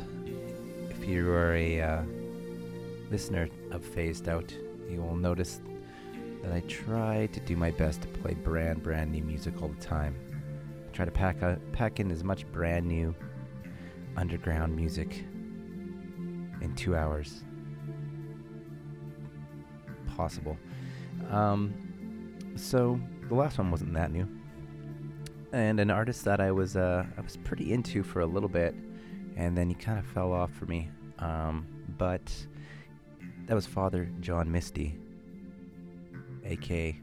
If 0.90 1.06
you 1.06 1.30
are 1.30 1.54
a 1.54 1.80
uh, 1.80 2.02
listener 3.08 3.48
of 3.70 3.84
Phased 3.84 4.28
Out, 4.28 4.52
you 4.90 5.00
will 5.00 5.14
notice 5.14 5.60
that 6.42 6.52
I 6.52 6.62
try 6.66 7.26
to 7.26 7.38
do 7.38 7.54
my 7.54 7.70
best 7.70 8.02
to 8.02 8.08
play 8.08 8.34
brand, 8.34 8.82
brand 8.82 9.12
new 9.12 9.22
music 9.22 9.62
all 9.62 9.68
the 9.68 9.80
time. 9.86 10.16
I 10.88 10.90
try 10.96 11.04
to 11.04 11.12
pack, 11.12 11.42
a, 11.42 11.60
pack 11.70 12.00
in 12.00 12.10
as 12.10 12.24
much 12.24 12.44
brand 12.50 12.86
new 12.86 13.14
underground 14.16 14.74
music 14.74 15.24
in 16.60 16.74
two 16.74 16.96
hours 16.96 17.44
possible. 20.16 20.56
Um, 21.30 21.74
so 22.56 22.98
the 23.28 23.34
last 23.34 23.58
one 23.58 23.70
wasn't 23.70 23.92
that 23.94 24.10
new, 24.10 24.26
and 25.52 25.78
an 25.78 25.90
artist 25.90 26.24
that 26.24 26.40
I 26.40 26.50
was 26.50 26.76
uh, 26.76 27.04
I 27.16 27.20
was 27.20 27.36
pretty 27.36 27.72
into 27.72 28.02
for 28.02 28.20
a 28.20 28.26
little 28.26 28.48
bit, 28.48 28.74
and 29.36 29.56
then 29.56 29.68
he 29.68 29.74
kind 29.74 29.98
of 29.98 30.06
fell 30.06 30.32
off 30.32 30.52
for 30.52 30.66
me. 30.66 30.88
Um, 31.18 31.66
but 31.98 32.32
that 33.46 33.54
was 33.54 33.66
Father 33.66 34.10
John 34.20 34.50
Misty, 34.50 34.98
aka 36.44 36.98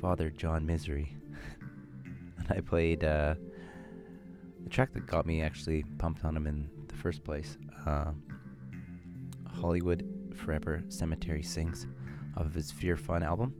Father 0.00 0.30
John 0.30 0.66
Misery, 0.66 1.14
and 2.38 2.46
I 2.50 2.60
played 2.60 3.04
uh, 3.04 3.34
the 4.64 4.70
track 4.70 4.92
that 4.94 5.06
got 5.06 5.26
me 5.26 5.42
actually 5.42 5.84
pumped 5.98 6.24
on 6.24 6.36
him 6.36 6.46
in 6.46 6.68
the 6.88 6.94
first 6.94 7.24
place. 7.24 7.58
Uh, 7.86 8.12
Hollywood 9.52 10.32
Forever 10.34 10.82
Cemetery 10.88 11.42
Sings 11.42 11.86
off 12.36 12.46
of 12.46 12.54
his 12.54 12.70
Fear 12.70 12.96
Fun 12.96 13.22
album. 13.22 13.54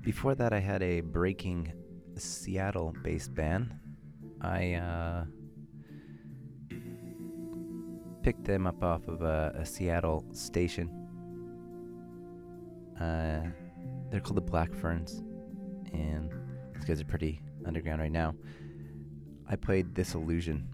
Before 0.00 0.34
that, 0.34 0.52
I 0.52 0.60
had 0.60 0.82
a 0.82 1.00
breaking 1.00 1.72
Seattle 2.16 2.94
based 3.02 3.34
band. 3.34 3.74
I 4.40 4.74
uh, 4.74 5.24
picked 8.22 8.44
them 8.44 8.66
up 8.66 8.82
off 8.82 9.08
of 9.08 9.22
a, 9.22 9.54
a 9.58 9.64
Seattle 9.64 10.24
station. 10.32 10.90
Uh, 13.00 13.42
they're 14.10 14.20
called 14.20 14.36
the 14.36 14.42
Black 14.42 14.74
Ferns, 14.74 15.22
and 15.92 16.30
these 16.74 16.84
guys 16.84 17.00
are 17.00 17.04
pretty 17.06 17.40
underground 17.66 18.00
right 18.00 18.12
now. 18.12 18.34
I 19.48 19.56
played 19.56 19.94
This 19.94 20.14
Illusion 20.14 20.68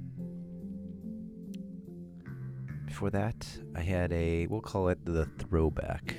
before 2.91 3.11
that, 3.11 3.47
I 3.77 3.83
had 3.83 4.13
a, 4.13 4.49
we'll 4.49 4.61
call 4.61 4.89
it 4.89 4.99
the 5.05 5.25
throwback, 5.39 6.17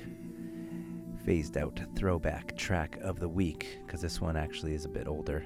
phased 1.22 1.58
out 1.58 1.78
throwback 1.94 2.56
track 2.56 2.98
of 3.02 3.20
the 3.20 3.28
week, 3.28 3.78
because 3.84 4.00
this 4.00 4.22
one 4.22 4.38
actually 4.38 4.72
is 4.72 4.86
a 4.86 4.88
bit 4.88 5.06
older. 5.06 5.44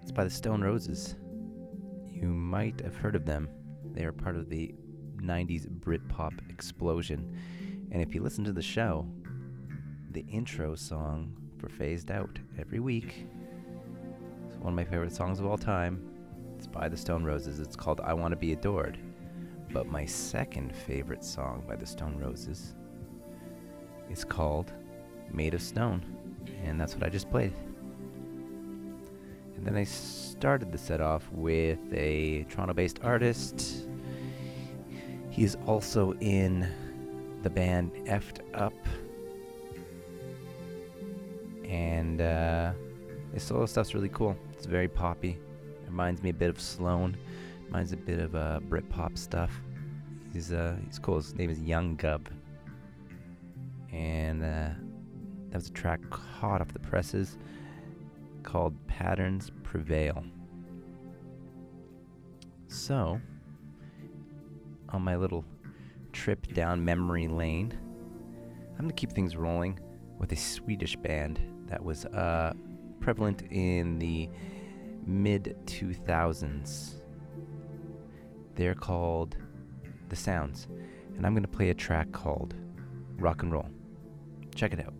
It's 0.00 0.12
by 0.12 0.22
the 0.22 0.30
Stone 0.30 0.62
Roses. 0.62 1.16
You 2.12 2.28
might 2.28 2.80
have 2.80 2.94
heard 2.94 3.16
of 3.16 3.26
them. 3.26 3.48
They 3.92 4.04
are 4.04 4.12
part 4.12 4.36
of 4.36 4.48
the 4.48 4.72
90s 5.16 5.68
Britpop 5.80 6.48
explosion. 6.48 7.36
And 7.90 8.00
if 8.00 8.14
you 8.14 8.22
listen 8.22 8.44
to 8.44 8.52
the 8.52 8.62
show, 8.62 9.04
the 10.12 10.24
intro 10.28 10.76
song 10.76 11.36
for 11.58 11.68
Phased 11.68 12.12
Out 12.12 12.38
every 12.56 12.78
week, 12.78 13.26
is 14.48 14.56
one 14.58 14.68
of 14.68 14.76
my 14.76 14.84
favorite 14.84 15.12
songs 15.12 15.40
of 15.40 15.46
all 15.46 15.58
time. 15.58 16.08
It's 16.56 16.68
by 16.68 16.88
the 16.88 16.96
Stone 16.96 17.24
Roses. 17.24 17.58
It's 17.58 17.74
called 17.74 18.00
I 18.00 18.14
Want 18.14 18.30
to 18.30 18.36
Be 18.36 18.52
Adored. 18.52 18.96
But 19.72 19.86
my 19.86 20.04
second 20.04 20.74
favorite 20.76 21.24
song 21.24 21.64
by 21.66 21.76
the 21.76 21.86
Stone 21.86 22.18
Roses 22.18 22.74
is 24.10 24.22
called 24.22 24.70
Made 25.32 25.54
of 25.54 25.62
Stone, 25.62 26.04
and 26.62 26.78
that's 26.78 26.94
what 26.94 27.04
I 27.04 27.08
just 27.08 27.30
played. 27.30 27.54
And 29.56 29.66
then 29.66 29.76
I 29.76 29.84
started 29.84 30.72
the 30.72 30.78
set 30.78 31.00
off 31.00 31.26
with 31.32 31.78
a 31.92 32.44
Toronto 32.50 32.74
based 32.74 32.98
artist. 33.02 33.86
He 35.30 35.44
is 35.44 35.56
also 35.66 36.12
in 36.20 36.68
the 37.42 37.48
band 37.48 37.92
Effed 38.06 38.40
Up. 38.52 38.74
And 41.66 42.20
uh, 42.20 42.72
his 43.32 43.42
solo 43.42 43.64
stuff's 43.64 43.94
really 43.94 44.10
cool. 44.10 44.36
It's 44.52 44.66
very 44.66 44.88
poppy. 44.88 45.38
Reminds 45.86 46.22
me 46.22 46.30
a 46.30 46.34
bit 46.34 46.50
of 46.50 46.60
Sloan. 46.60 47.16
Reminds 47.72 47.92
a 47.92 47.96
bit 47.96 48.18
of 48.18 48.34
uh, 48.34 48.60
Britpop 48.68 49.16
stuff. 49.16 49.50
He's 50.30 50.52
uh, 50.52 50.76
he's 50.86 50.98
cool. 50.98 51.16
His 51.16 51.34
name 51.34 51.48
is 51.48 51.58
Young 51.58 51.96
Guv. 51.96 52.20
And 53.90 54.42
uh, 54.42 54.68
that 55.48 55.54
was 55.54 55.68
a 55.68 55.72
track 55.72 56.00
hot 56.12 56.60
off 56.60 56.70
the 56.74 56.78
presses 56.80 57.38
called 58.42 58.74
Patterns 58.88 59.50
Prevail. 59.62 60.22
So, 62.66 63.18
on 64.90 65.00
my 65.00 65.16
little 65.16 65.42
trip 66.12 66.52
down 66.52 66.84
memory 66.84 67.26
lane, 67.26 67.72
I'm 68.78 68.86
to 68.86 68.94
keep 68.94 69.12
things 69.12 69.34
rolling 69.34 69.80
with 70.18 70.30
a 70.32 70.36
Swedish 70.36 70.94
band 70.96 71.40
that 71.68 71.82
was 71.82 72.04
uh, 72.04 72.52
prevalent 73.00 73.44
in 73.50 73.98
the 73.98 74.28
mid 75.06 75.56
2000s. 75.64 77.01
They're 78.54 78.74
called 78.74 79.36
The 80.08 80.16
Sounds, 80.16 80.68
and 81.16 81.26
I'm 81.26 81.34
going 81.34 81.42
to 81.42 81.48
play 81.48 81.70
a 81.70 81.74
track 81.74 82.12
called 82.12 82.54
Rock 83.16 83.42
and 83.42 83.52
Roll. 83.52 83.68
Check 84.54 84.72
it 84.72 84.80
out. 84.80 84.94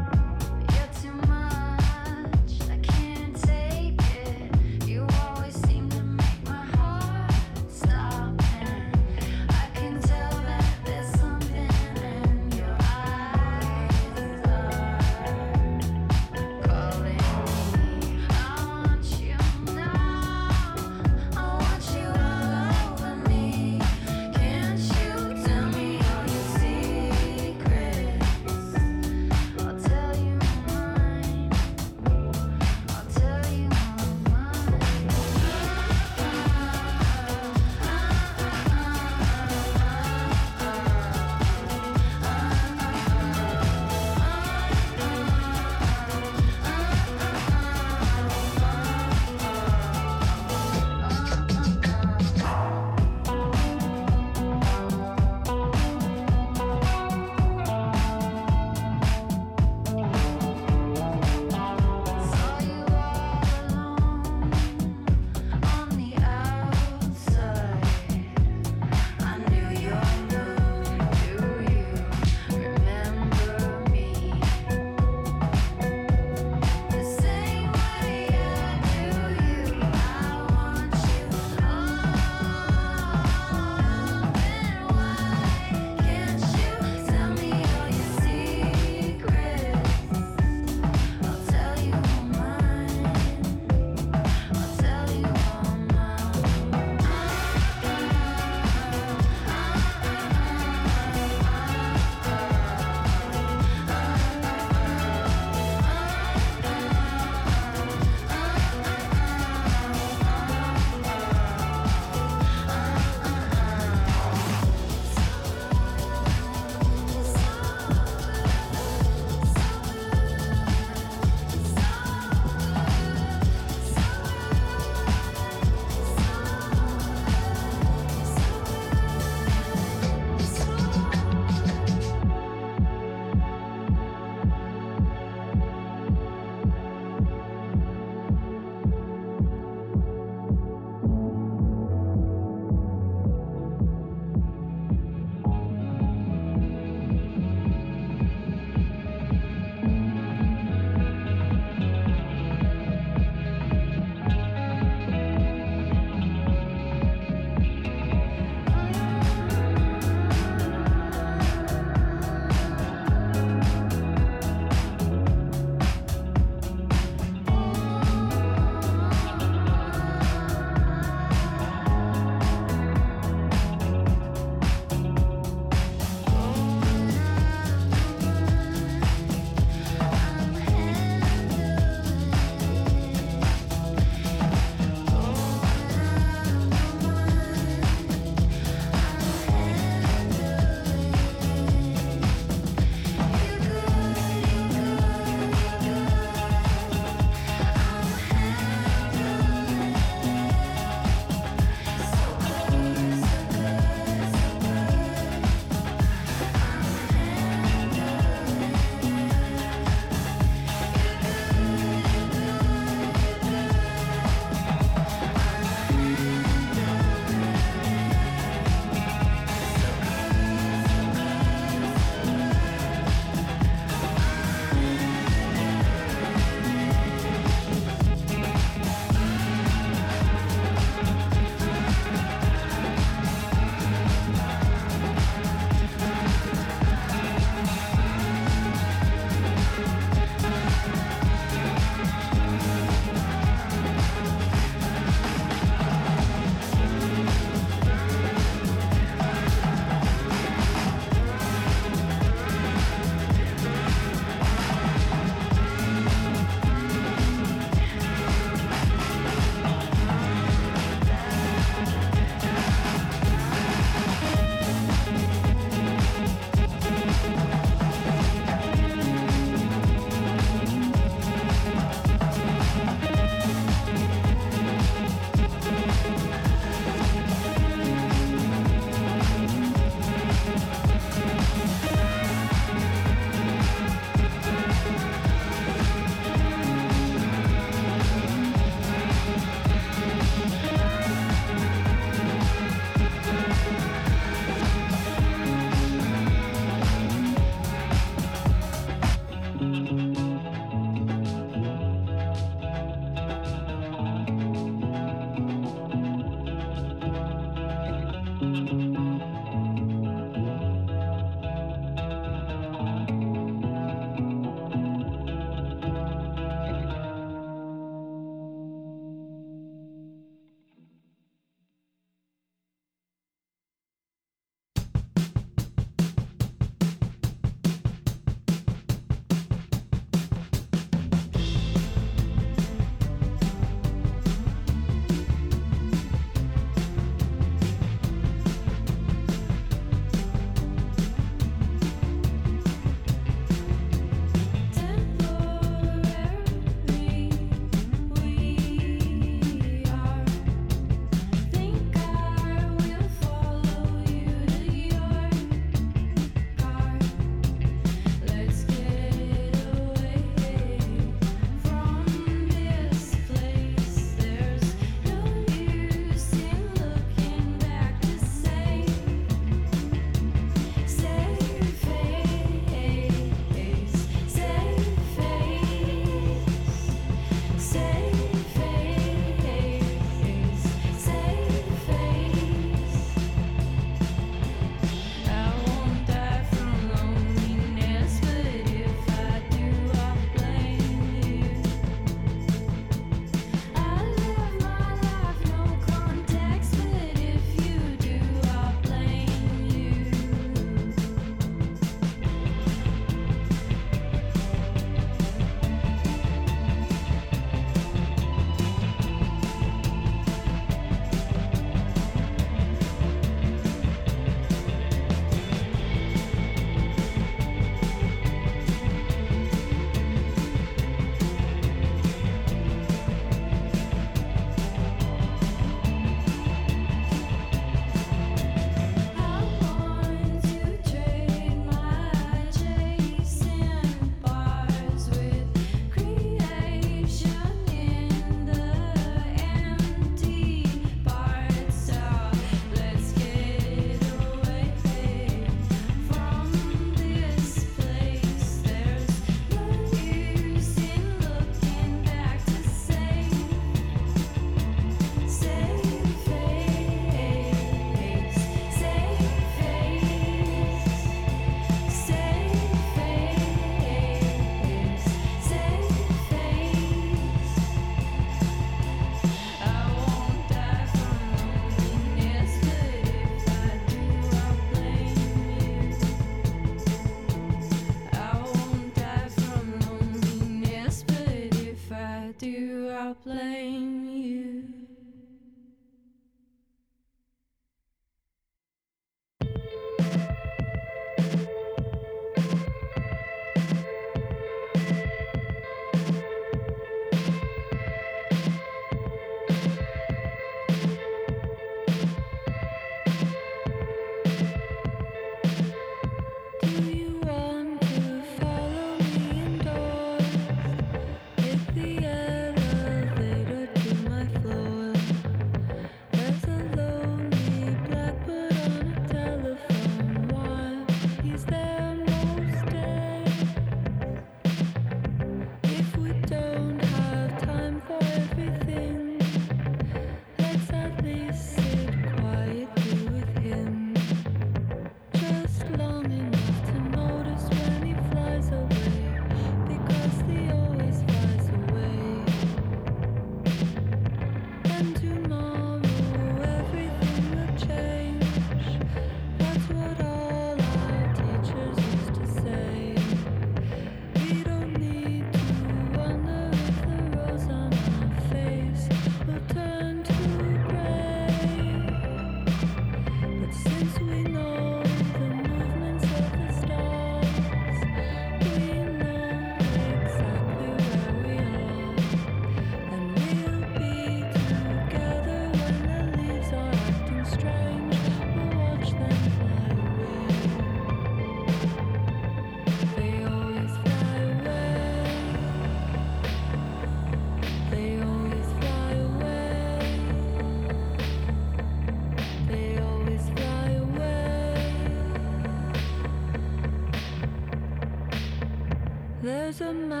the 599.61 600.00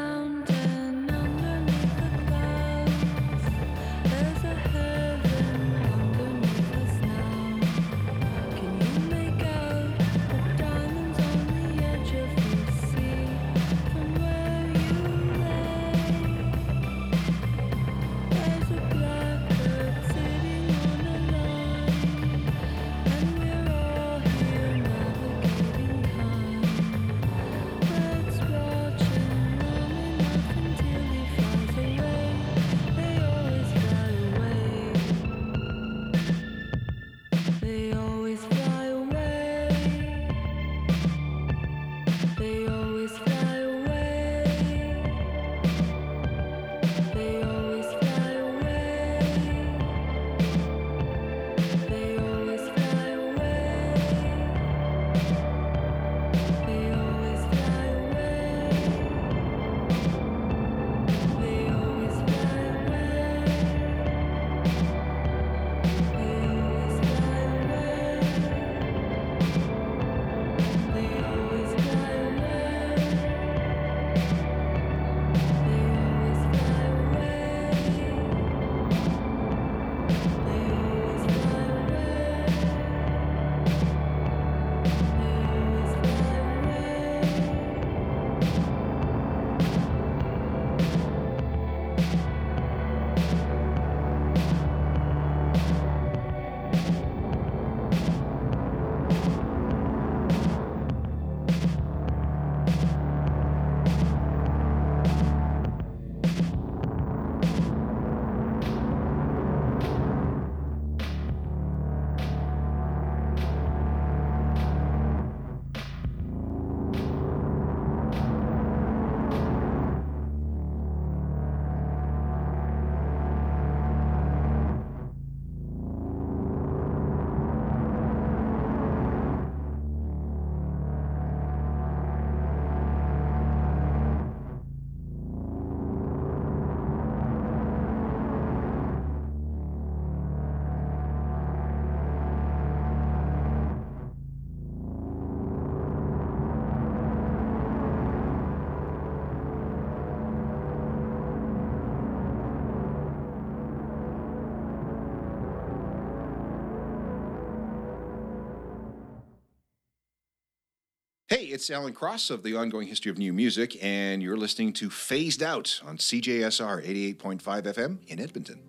it's 161.51 161.69
Alan 161.69 161.91
Cross 161.91 162.29
of 162.29 162.43
the 162.43 162.55
Ongoing 162.55 162.87
History 162.87 163.11
of 163.11 163.17
New 163.17 163.33
Music, 163.33 163.77
and 163.83 164.23
you're 164.23 164.37
listening 164.37 164.71
to 164.71 164.89
Phased 164.89 165.43
Out 165.43 165.81
on 165.85 165.97
CJSR 165.97 166.81
88.5 167.17 167.41
FM 167.41 167.97
in 168.07 168.21
Edmonton. 168.21 168.61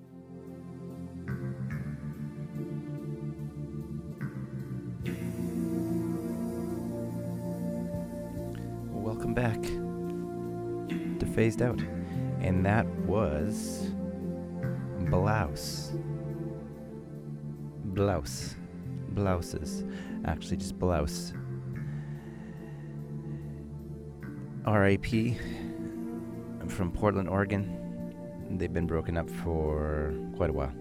Welcome 8.90 9.32
back 9.32 9.62
to 11.20 11.26
Phased 11.36 11.62
Out. 11.62 11.80
And 12.40 12.66
that 12.66 12.86
was 13.06 13.92
Blouse. 15.08 15.92
Blouse. 17.84 18.56
Blouses. 19.14 19.84
Actually, 20.24 20.56
just 20.56 20.76
Blouse 20.80 21.32
RAP. 24.66 25.12
I'm 25.12 26.68
from 26.68 26.92
Portland, 26.92 27.28
Oregon. 27.28 27.78
They've 28.50 28.72
been 28.72 28.86
broken 28.86 29.16
up 29.16 29.28
for 29.28 30.14
quite 30.36 30.50
a 30.50 30.52
while. 30.52 30.72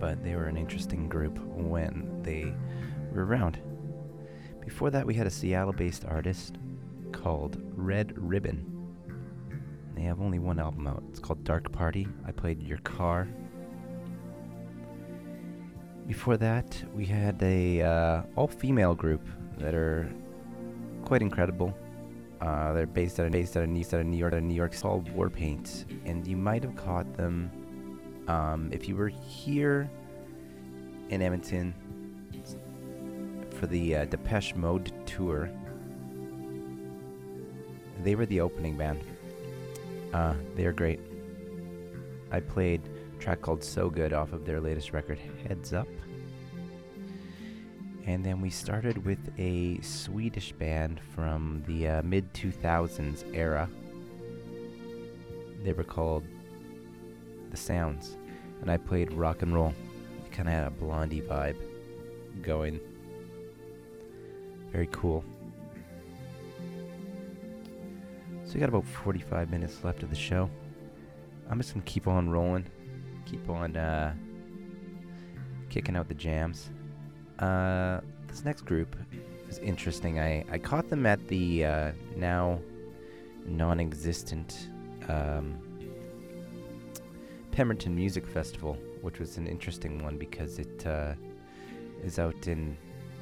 But 0.00 0.24
they 0.24 0.34
were 0.34 0.46
an 0.46 0.56
interesting 0.56 1.08
group 1.08 1.38
when 1.38 2.22
they 2.22 2.52
were 3.12 3.24
around. 3.24 3.60
Before 4.60 4.90
that, 4.90 5.06
we 5.06 5.14
had 5.14 5.26
a 5.26 5.30
Seattle 5.30 5.72
based 5.72 6.04
artist 6.06 6.56
called 7.12 7.62
Red 7.76 8.14
Ribbon. 8.16 8.70
They 9.94 10.02
have 10.02 10.20
only 10.20 10.40
one 10.40 10.58
album 10.58 10.88
out. 10.88 11.04
It's 11.10 11.20
called 11.20 11.44
Dark 11.44 11.70
Party. 11.70 12.08
I 12.26 12.32
played 12.32 12.60
Your 12.62 12.78
Car. 12.78 13.28
Before 16.08 16.36
that, 16.36 16.82
we 16.92 17.06
had 17.06 17.40
a 17.42 17.82
uh, 17.82 18.22
all-female 18.34 18.96
group 18.96 19.26
that 19.58 19.74
are 19.74 20.12
quite 21.04 21.22
incredible. 21.22 21.76
Uh, 22.40 22.72
they're 22.72 22.86
based 22.86 23.20
out 23.20 23.26
of 23.26 23.32
based 23.32 23.56
out 23.56 23.62
of 23.62 23.68
New, 23.68 23.84
out 23.84 23.94
of 23.94 24.06
New 24.06 24.16
York, 24.16 24.32
out 24.32 24.38
of 24.38 24.44
New 24.44 24.54
York, 24.54 24.78
called 24.78 25.08
Warpaint, 25.14 25.84
and 26.04 26.26
you 26.26 26.36
might 26.36 26.62
have 26.62 26.76
caught 26.76 27.10
them 27.16 27.50
um, 28.28 28.70
if 28.72 28.88
you 28.88 28.96
were 28.96 29.08
here 29.08 29.90
in 31.10 31.22
Edmonton 31.22 31.74
for 33.58 33.66
the 33.66 33.96
uh, 33.96 34.04
Depeche 34.06 34.54
Mode 34.54 34.92
tour. 35.06 35.50
They 38.02 38.14
were 38.14 38.26
the 38.26 38.40
opening 38.40 38.76
band. 38.76 39.00
Uh, 40.12 40.34
they 40.54 40.66
are 40.66 40.72
great. 40.72 41.00
I 42.30 42.40
played 42.40 42.82
a 43.16 43.22
track 43.22 43.40
called 43.40 43.62
So 43.62 43.88
Good 43.88 44.12
off 44.12 44.32
of 44.32 44.44
their 44.44 44.60
latest 44.60 44.92
record, 44.92 45.18
Heads 45.46 45.72
Up. 45.72 45.88
And 48.06 48.24
then 48.24 48.40
we 48.40 48.50
started 48.50 49.04
with 49.04 49.18
a 49.38 49.80
Swedish 49.80 50.52
band 50.52 51.00
from 51.14 51.62
the 51.66 51.88
uh, 51.88 52.02
mid 52.02 52.32
2000s 52.34 53.24
era. 53.34 53.68
They 55.62 55.72
were 55.72 55.84
called 55.84 56.24
The 57.50 57.56
Sounds. 57.56 58.18
And 58.60 58.70
I 58.70 58.76
played 58.76 59.12
rock 59.12 59.40
and 59.40 59.54
roll. 59.54 59.72
It 60.24 60.32
kind 60.32 60.48
of 60.48 60.54
had 60.54 60.66
a 60.66 60.70
blondie 60.70 61.22
vibe 61.22 61.56
going. 62.42 62.78
Very 64.70 64.88
cool. 64.92 65.24
So 68.44 68.54
we 68.54 68.60
got 68.60 68.68
about 68.68 68.84
45 68.84 69.50
minutes 69.50 69.82
left 69.82 70.02
of 70.02 70.10
the 70.10 70.16
show. 70.16 70.50
I'm 71.48 71.58
just 71.58 71.72
gonna 71.72 71.84
keep 71.86 72.06
on 72.06 72.28
rolling, 72.28 72.66
keep 73.24 73.48
on 73.48 73.76
uh, 73.76 74.14
kicking 75.70 75.96
out 75.96 76.08
the 76.08 76.14
jams. 76.14 76.70
Uh, 77.38 78.00
this 78.28 78.44
next 78.44 78.62
group 78.62 78.96
is 79.48 79.58
interesting. 79.58 80.18
I, 80.20 80.44
I 80.50 80.58
caught 80.58 80.88
them 80.88 81.06
at 81.06 81.26
the 81.28 81.64
uh, 81.64 81.92
now 82.16 82.60
non-existent 83.46 84.70
um, 85.08 85.58
Pemberton 87.50 87.94
Music 87.94 88.26
Festival, 88.26 88.78
which 89.02 89.18
was 89.18 89.36
an 89.36 89.46
interesting 89.46 90.02
one 90.02 90.16
because 90.16 90.58
it 90.58 90.86
uh, 90.86 91.14
is 92.02 92.18
out 92.18 92.46
in 92.46 92.76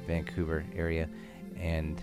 Vancouver 0.07 0.65
area, 0.75 1.09
and 1.57 2.01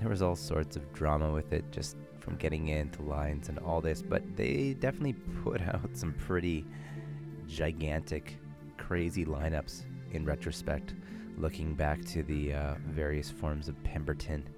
there 0.00 0.08
was 0.08 0.22
all 0.22 0.36
sorts 0.36 0.76
of 0.76 0.92
drama 0.92 1.32
with 1.32 1.52
it, 1.52 1.64
just 1.70 1.96
from 2.20 2.36
getting 2.36 2.68
into 2.68 3.02
lines 3.02 3.48
and 3.48 3.58
all 3.58 3.80
this. 3.80 4.02
But 4.02 4.22
they 4.36 4.74
definitely 4.74 5.14
put 5.42 5.60
out 5.68 5.90
some 5.94 6.12
pretty 6.14 6.64
gigantic, 7.46 8.36
crazy 8.76 9.24
lineups 9.24 9.84
in 10.12 10.24
retrospect, 10.24 10.94
looking 11.36 11.74
back 11.74 12.04
to 12.06 12.22
the 12.22 12.54
uh, 12.54 12.74
various 12.86 13.30
forms 13.30 13.68
of 13.68 13.82
Pemberton. 13.84 14.48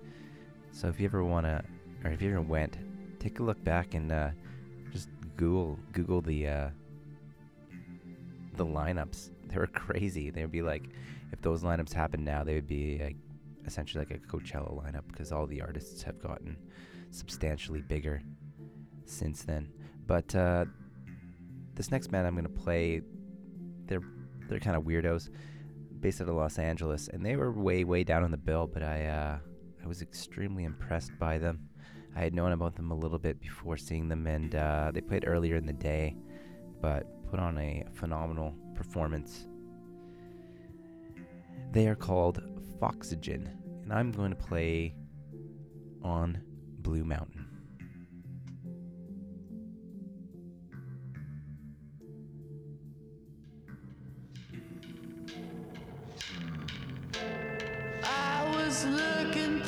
So 0.72 0.89
if 0.89 1.01
you 1.01 1.06
ever 1.06 1.24
wanna, 1.24 1.64
or 2.05 2.10
if 2.10 2.22
you 2.22 2.31
ever 2.31 2.40
went, 2.40 2.78
take 3.18 3.39
a 3.40 3.43
look 3.43 3.62
back 3.64 3.94
and 3.94 4.10
uh, 4.10 4.31
just 4.93 5.09
Google 5.36 5.78
Google 5.93 6.20
the 6.20 6.48
uh, 6.48 6.70
the 8.55 8.64
lineups. 8.66 9.31
They 9.47 9.56
were 9.56 9.66
crazy. 9.86 10.31
They 10.31 10.43
would 10.43 10.52
be 10.52 10.62
like, 10.62 10.85
if 11.32 11.40
those 11.43 11.62
lineups 11.62 11.93
happened 11.93 12.24
now, 12.24 12.44
they 12.44 12.55
would 12.55 12.68
be 12.68 12.98
like 13.02 13.16
essentially 13.66 14.05
like 14.05 14.16
a 14.16 14.27
Coachella 14.27 14.72
lineup 14.72 15.06
because 15.09 15.32
all 15.32 15.47
the 15.47 15.60
artists 15.60 16.02
have 16.02 16.20
gotten 16.20 16.56
substantially 17.10 17.82
bigger 17.82 18.22
since 19.05 19.43
then. 19.43 19.68
But 20.06 20.35
uh, 20.35 20.64
this 21.74 21.90
next 21.90 22.09
band 22.09 22.27
I'm 22.27 22.35
gonna 22.35 22.48
play, 22.48 23.02
they're 23.86 24.02
they're 24.51 24.60
kind 24.60 24.77
of 24.77 24.85
weirdos, 24.85 25.31
based 26.01 26.20
out 26.20 26.28
of 26.28 26.35
Los 26.35 26.59
Angeles, 26.59 27.09
and 27.09 27.24
they 27.24 27.36
were 27.36 27.52
way 27.52 27.85
way 27.85 28.05
down 28.05 28.24
on 28.24 28.31
the 28.31 28.36
bill. 28.36 28.66
But 28.66 28.82
I 28.82 29.06
uh, 29.06 29.39
I 29.82 29.86
was 29.89 30.02
extremely 30.02 30.64
impressed 30.64 31.12
by 31.18 31.39
them. 31.39 31.68
I 32.16 32.20
had 32.20 32.35
known 32.35 32.52
about 32.52 32.74
them 32.74 32.90
a 32.90 32.94
little 32.94 33.18
bit 33.18 33.40
before 33.40 33.77
seeing 33.77 34.09
them, 34.09 34.27
and 34.27 34.55
uh, 34.55 34.90
they 34.93 35.01
played 35.01 35.24
earlier 35.27 35.56
in 35.56 35.64
the 35.64 35.72
day, 35.72 36.16
but 36.81 37.06
put 37.31 37.39
on 37.39 37.56
a 37.59 37.85
phenomenal 37.94 38.55
performance. 38.74 39.47
They 41.70 41.86
are 41.86 41.94
called 41.94 42.43
Foxygen, 42.81 43.48
and 43.85 43.93
I'm 43.93 44.10
going 44.10 44.31
to 44.31 44.36
play 44.36 44.94
on 46.02 46.43
Blue 46.81 47.05
Mountain. 47.05 47.49
Looking 58.85 59.60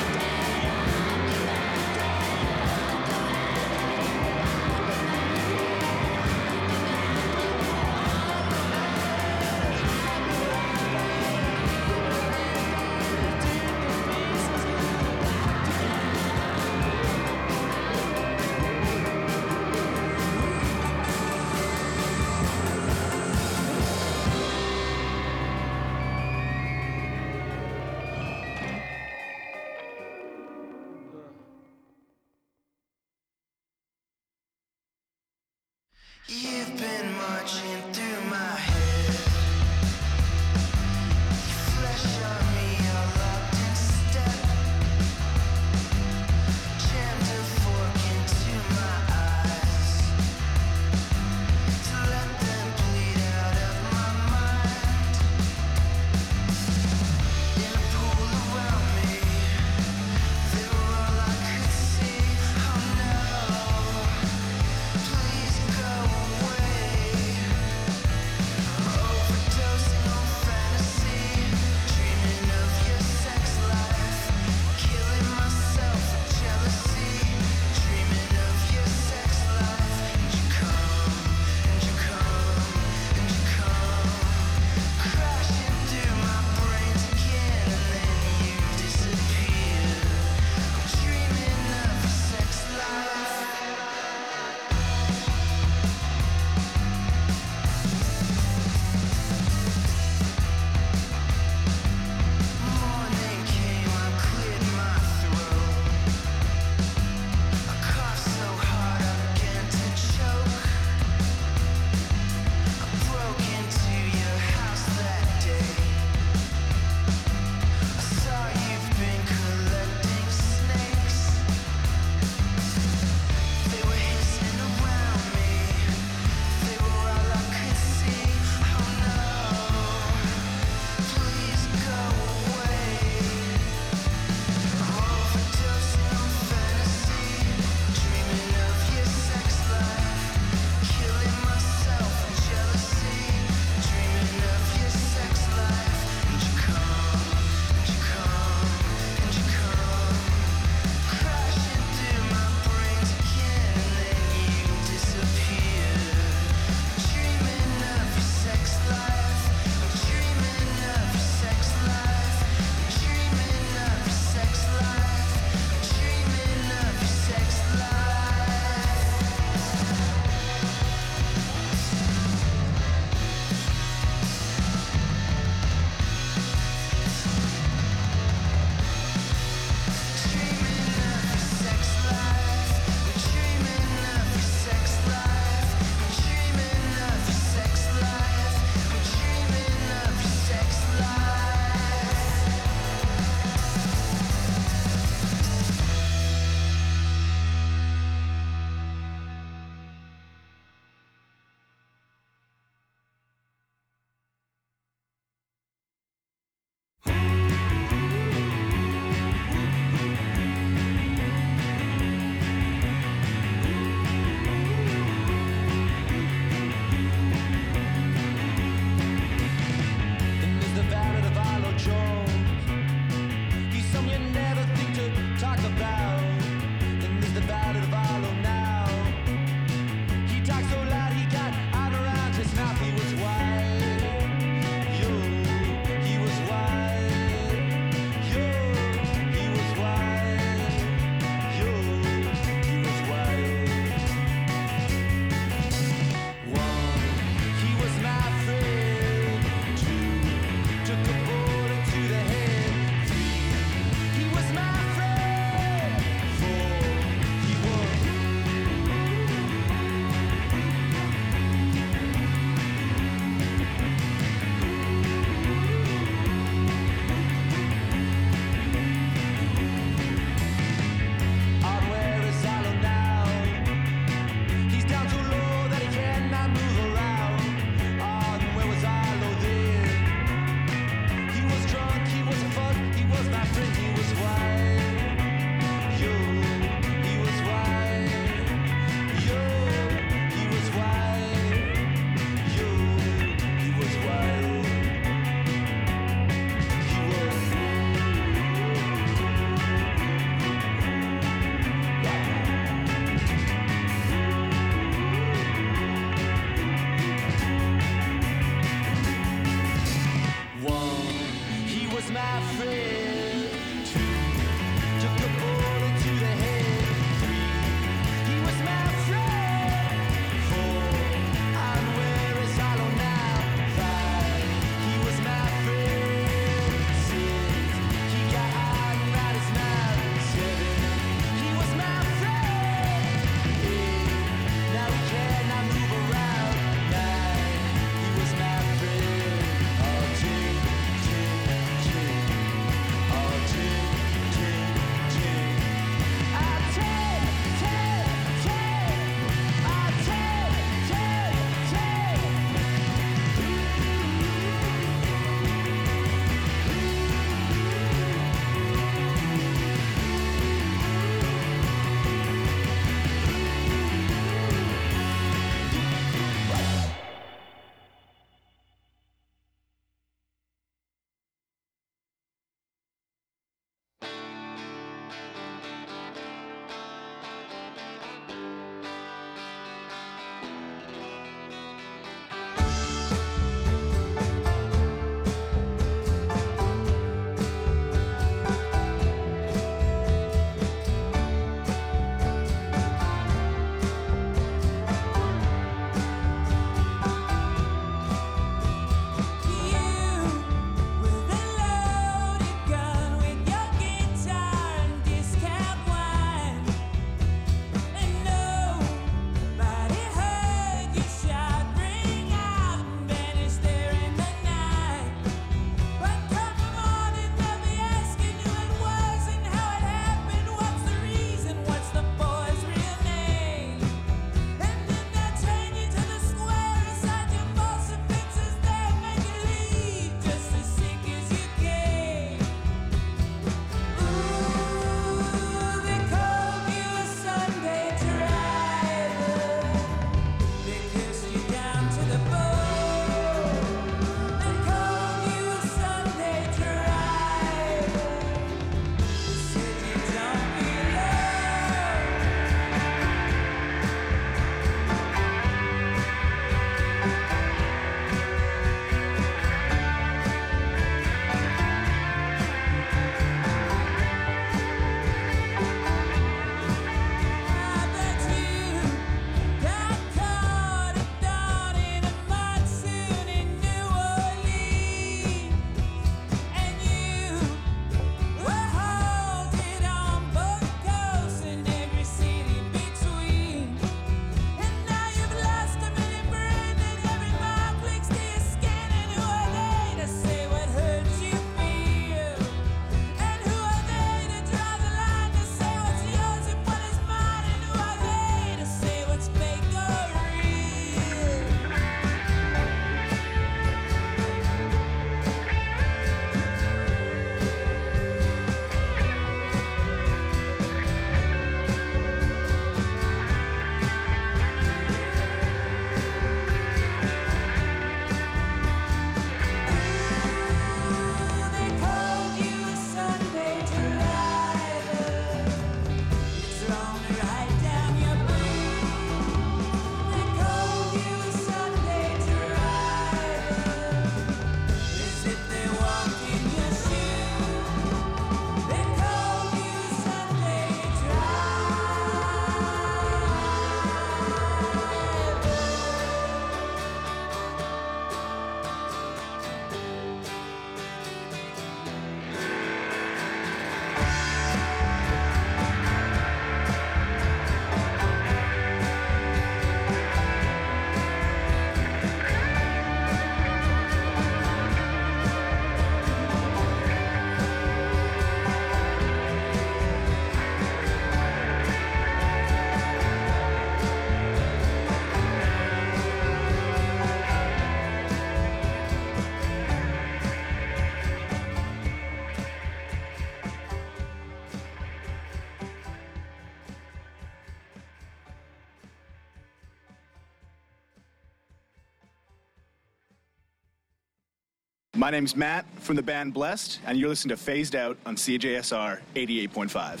My 595.02 595.10
name's 595.10 595.34
Matt 595.34 595.66
from 595.80 595.96
the 595.96 596.02
band 596.04 596.32
Blessed, 596.32 596.78
and 596.86 596.96
you're 596.96 597.08
listening 597.08 597.36
to 597.36 597.42
Phased 597.42 597.74
Out 597.74 597.98
on 598.06 598.14
CJSR 598.14 599.00
88.5. 599.16 600.00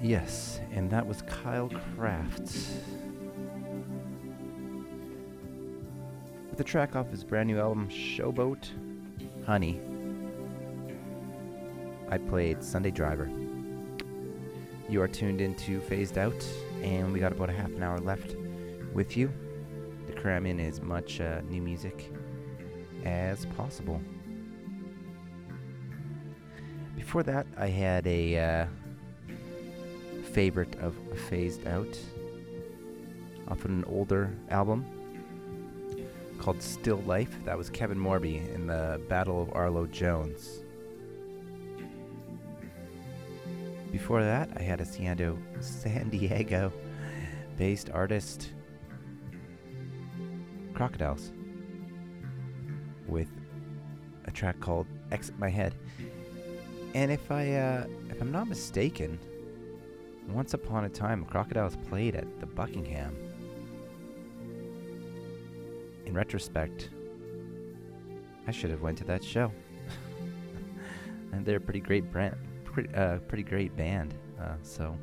Yes, 0.00 0.58
and 0.72 0.88
that 0.88 1.06
was 1.06 1.20
Kyle 1.20 1.70
Craft. 1.94 2.40
With 6.48 6.56
the 6.56 6.64
track 6.64 6.96
off 6.96 7.10
his 7.10 7.24
brand 7.24 7.48
new 7.48 7.58
album, 7.58 7.90
Showboat 7.90 8.70
Honey, 9.44 9.82
I 12.08 12.16
played 12.16 12.64
Sunday 12.64 12.90
Driver. 12.90 13.30
You 14.88 15.00
are 15.00 15.08
tuned 15.08 15.40
into 15.40 15.80
Phased 15.80 16.18
Out, 16.18 16.46
and 16.82 17.10
we 17.12 17.18
got 17.18 17.32
about 17.32 17.48
a 17.48 17.52
half 17.52 17.70
an 17.70 17.82
hour 17.82 17.98
left 17.98 18.36
with 18.92 19.16
you 19.16 19.32
to 20.06 20.12
cram 20.12 20.44
in 20.44 20.60
as 20.60 20.82
much 20.82 21.22
uh, 21.22 21.40
new 21.48 21.62
music 21.62 22.12
as 23.04 23.46
possible. 23.56 24.00
Before 26.94 27.22
that, 27.22 27.46
I 27.56 27.68
had 27.68 28.06
a 28.06 28.38
uh, 28.38 28.66
favorite 30.32 30.76
of 30.80 30.94
Phased 31.30 31.66
Out 31.66 31.98
off 33.48 33.64
of 33.64 33.70
an 33.70 33.84
older 33.84 34.30
album 34.50 34.84
called 36.38 36.62
Still 36.62 36.98
Life. 37.06 37.34
That 37.46 37.56
was 37.56 37.70
Kevin 37.70 37.98
Morby 37.98 38.54
in 38.54 38.66
the 38.66 39.00
Ballad 39.08 39.48
of 39.48 39.54
Arlo 39.54 39.86
Jones. 39.86 40.63
Before 43.94 44.24
that, 44.24 44.50
I 44.56 44.62
had 44.62 44.80
a 44.80 44.84
San 44.84 45.38
San 45.60 46.08
Diego 46.10 46.72
based 47.56 47.90
artist, 47.90 48.50
Crocodiles, 50.74 51.30
with 53.06 53.28
a 54.24 54.32
track 54.32 54.58
called 54.58 54.88
Exit 55.12 55.38
My 55.38 55.48
Head. 55.48 55.76
And 56.96 57.12
if 57.12 57.30
I, 57.30 57.52
uh, 57.52 57.86
if 58.10 58.20
I'm 58.20 58.32
not 58.32 58.48
mistaken, 58.48 59.16
once 60.28 60.54
upon 60.54 60.86
a 60.86 60.88
time, 60.88 61.24
Crocodiles 61.24 61.76
played 61.88 62.16
at 62.16 62.40
the 62.40 62.46
Buckingham. 62.46 63.16
In 66.04 66.14
retrospect, 66.14 66.90
I 68.48 68.50
should 68.50 68.70
have 68.70 68.82
went 68.82 68.98
to 68.98 69.04
that 69.04 69.22
show. 69.22 69.52
and 71.32 71.46
they're 71.46 71.58
a 71.58 71.60
pretty 71.60 71.78
great 71.78 72.10
brand, 72.10 72.36
pretty, 72.74 72.92
uh, 72.94 73.18
pretty 73.28 73.44
great 73.44 73.74
band. 73.76 74.14
Uh, 74.40 74.56
so 74.62 74.98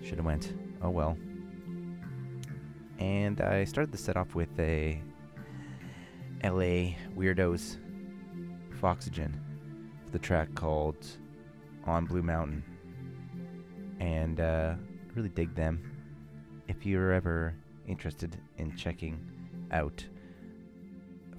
should 0.00 0.16
have 0.16 0.24
went. 0.24 0.54
Oh 0.80 0.90
well. 0.90 1.18
And 2.98 3.40
I 3.40 3.64
started 3.64 3.90
the 3.90 3.98
set 3.98 4.16
off 4.16 4.36
with 4.36 4.48
a 4.60 5.02
LA 6.44 6.94
Weirdos 7.16 7.78
Foxygen, 8.80 9.40
the 10.12 10.18
track 10.18 10.54
called 10.54 11.04
On 11.84 12.06
Blue 12.06 12.22
Mountain. 12.22 12.62
And 13.98 14.40
uh, 14.40 14.74
really 15.14 15.30
dig 15.30 15.54
them. 15.54 15.90
If 16.68 16.86
you're 16.86 17.12
ever 17.12 17.54
interested 17.88 18.36
in 18.56 18.76
checking 18.76 19.18
out 19.72 20.04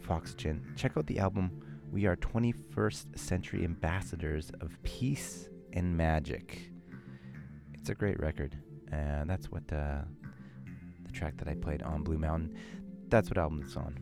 Foxygen, 0.02 0.74
check 0.76 0.98
out 0.98 1.07
the 1.07 1.20
album 1.20 1.62
We 1.94 2.07
Are 2.07 2.15
21st 2.15 3.20
Century 3.20 3.64
Ambassadors 3.64 4.52
of 4.61 4.82
Peace 4.82 5.48
and 5.74 5.95
Magic. 5.95 6.72
It's 7.76 7.90
a 7.90 7.94
great 7.94 8.20
record, 8.20 8.57
and 8.91 9.30
that's 9.30 9.52
what 9.52 9.61
uh, 9.72 10.02
the 11.06 11.11
track 11.11 11.38
that 11.38 11.48
I 11.48 11.53
played 11.53 11.84
on 11.84 12.02
Blue 12.02 12.18
Mountain. 12.18 12.57
That's 13.10 13.30
what 13.30 13.38
album 13.38 13.61
it's 13.64 13.78
on. 13.78 13.99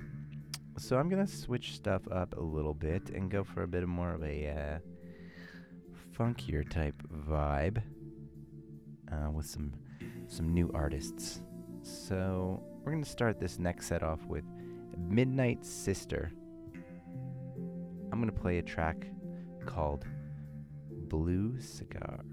So 0.78 0.98
I'm 0.98 1.10
gonna 1.10 1.28
switch 1.28 1.74
stuff 1.74 2.04
up 2.10 2.34
a 2.38 2.42
little 2.42 2.74
bit 2.74 3.10
and 3.10 3.30
go 3.30 3.44
for 3.44 3.64
a 3.64 3.68
bit 3.68 3.86
more 3.86 4.14
of 4.14 4.24
a 4.24 4.48
uh, 4.48 4.80
funkier 6.18 6.68
type 6.72 6.96
vibe 7.28 7.84
uh, 9.12 9.32
with 9.32 9.48
some 9.48 9.74
some 10.28 10.54
new 10.54 10.72
artists. 10.74 11.42
So 11.82 12.64
we're 12.86 12.94
gonna 12.94 13.04
start 13.04 13.38
this 13.38 13.60
next 13.60 13.88
set 13.88 14.02
off 14.02 14.24
with 14.28 14.46
Midnight 14.98 15.66
Sister. 15.66 16.32
I'm 18.12 18.20
gonna 18.20 18.32
play 18.32 18.58
a 18.58 18.62
track 18.62 19.08
called 19.66 20.06
Blue 21.08 21.60
Cigar. 21.60 22.26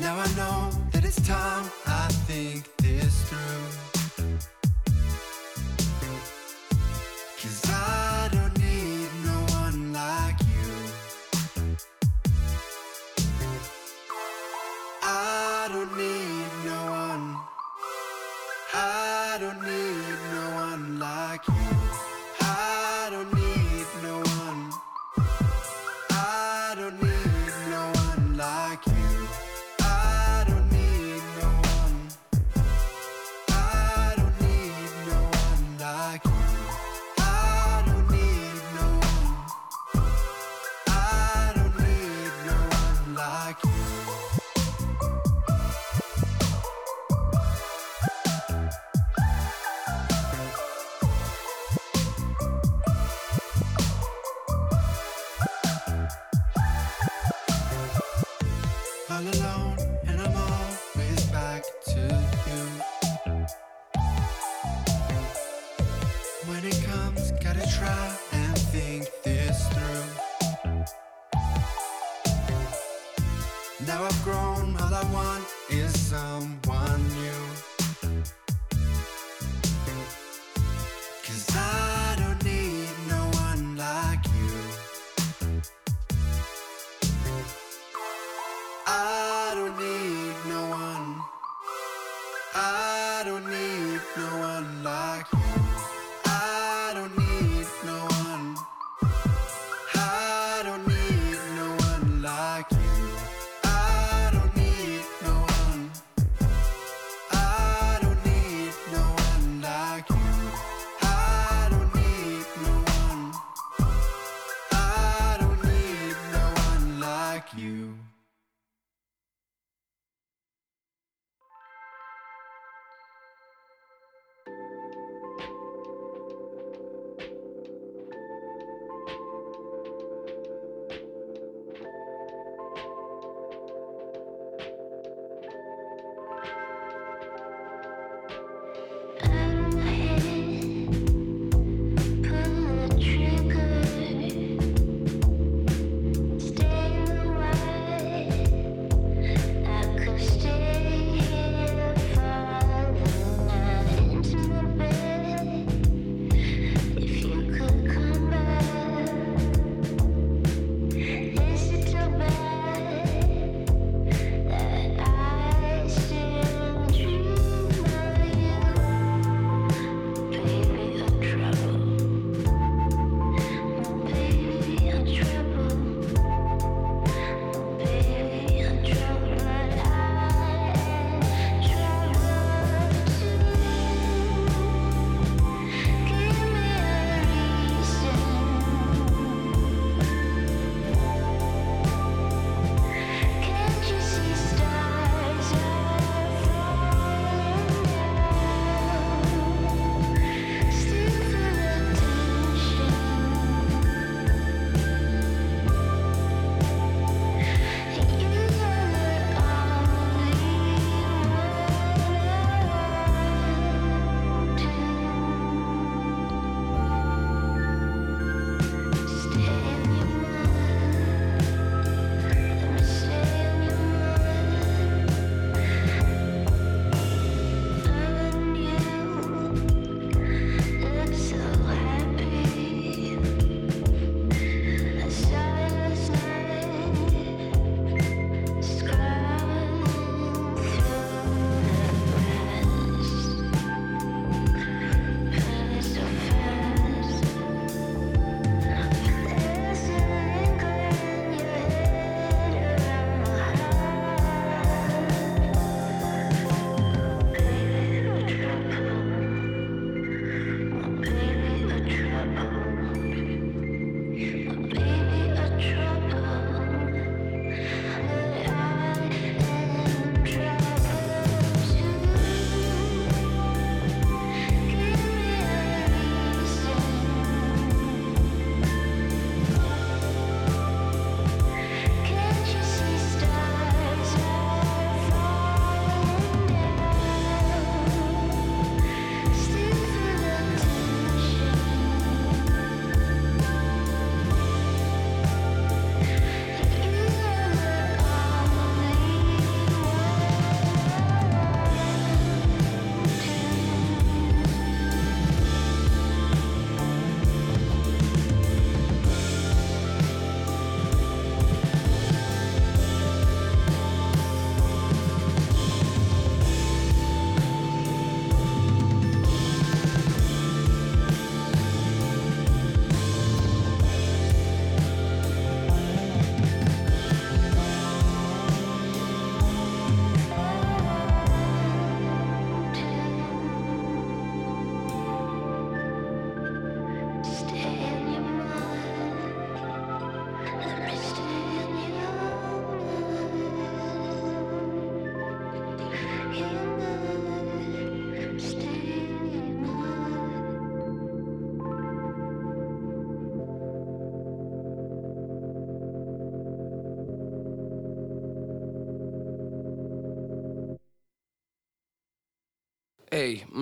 Now 0.00 0.16
I 0.16 0.26
know 0.36 0.70
that 0.92 1.04
it's 1.04 1.20
time 1.26 1.64
I 1.86 2.06
think 2.26 2.64
this 2.76 3.22
through. 3.28 3.87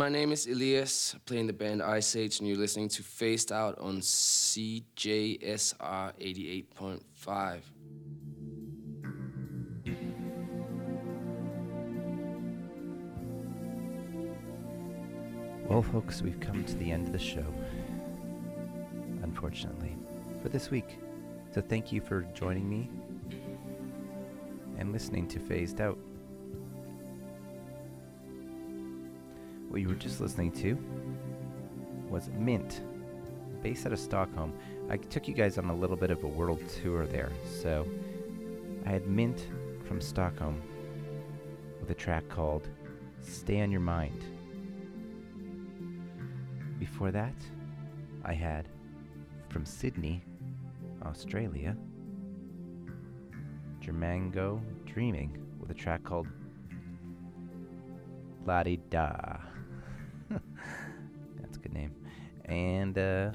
My 0.07 0.13
name 0.13 0.31
is 0.31 0.47
Elias, 0.47 1.17
playing 1.27 1.49
the 1.49 1.53
band 1.53 1.83
Iceage, 1.83 2.39
and 2.39 2.47
you're 2.47 2.57
listening 2.57 2.89
to 2.91 3.03
Phased 3.03 3.51
Out 3.51 3.77
on 3.81 3.99
CJSR 3.99 5.33
88.5. 5.83 7.61
Well, 15.69 15.83
folks, 15.83 16.23
we've 16.23 16.39
come 16.39 16.65
to 16.65 16.77
the 16.77 16.93
end 16.93 17.09
of 17.09 17.13
the 17.13 17.19
show, 17.19 17.53
unfortunately, 19.25 19.97
for 20.41 20.49
this 20.51 20.71
week. 20.71 21.01
So 21.53 21.61
thank 21.61 21.91
you 21.91 22.01
for 22.01 22.23
joining 22.33 22.71
me 22.71 22.89
and 24.79 24.93
listening 24.93 25.27
to 25.27 25.41
Phased 25.41 25.81
Out. 25.81 25.99
What 29.69 29.81
you 29.81 29.89
were 29.89 29.95
just 29.95 30.21
listening 30.21 30.53
to 30.53 30.79
was 32.09 32.31
Mint, 32.39 32.83
based 33.63 33.85
out 33.87 33.93
of 33.93 33.99
Stockholm. 33.99 34.53
I 34.89 34.97
took 34.97 35.27
you 35.29 35.35
guys 35.35 35.59
on 35.59 35.67
a 35.67 35.75
little 35.75 35.97
bit 35.97 36.11
of 36.11 36.23
a 36.25 36.29
world 36.29 36.61
tour 36.83 37.07
there, 37.07 37.31
so 37.61 37.87
I 38.87 38.91
had 38.91 39.07
Mint 39.07 39.49
from 39.87 40.01
Stockholm 40.01 40.63
with 41.81 41.91
a 41.91 41.95
track 41.95 42.29
called 42.29 42.69
Stay 43.21 43.61
on 43.61 43.71
Your 43.71 43.81
Mind. 43.81 44.25
Before 46.79 47.11
that, 47.11 47.35
I 48.25 48.33
had 48.33 48.69
from 49.49 49.65
Sydney, 49.65 50.23
Australia, 51.05 51.77
Germango 53.81 54.61
Dreaming 54.85 55.37
with 55.61 55.71
a 55.71 55.75
track 55.75 56.05
called 56.05 56.27
La 58.45 58.63
Di 58.63 58.77
Da. 58.91 59.39
And 62.47 62.97
uh, 62.97 63.31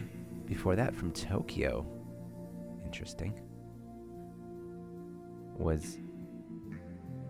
before 0.46 0.76
that, 0.76 0.96
from 0.96 1.12
Tokyo, 1.12 1.86
interesting, 2.86 3.34
was 5.58 6.00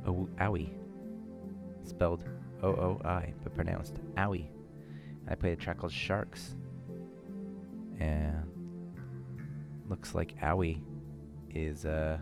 o- 0.05 0.29
Owie, 0.39 0.69
spelled 1.83 2.23
O 2.61 2.69
O 2.69 3.01
I, 3.03 3.33
but 3.43 3.55
pronounced 3.55 3.95
Owie. 4.15 4.47
I 5.27 5.35
played 5.35 5.53
a 5.53 5.55
track 5.55 5.79
called 5.79 5.91
Sharks. 5.91 6.55
And 7.99 8.45
looks 9.89 10.15
like 10.15 10.39
Owie 10.41 10.81
is 11.51 11.85
uh, 11.85 12.17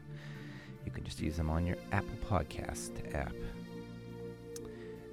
You 0.85 0.91
can 0.91 1.03
just 1.03 1.19
use 1.19 1.35
them 1.35 1.49
on 1.49 1.65
your 1.65 1.77
apple 1.91 2.17
podcast 2.29 3.13
app. 3.13 3.33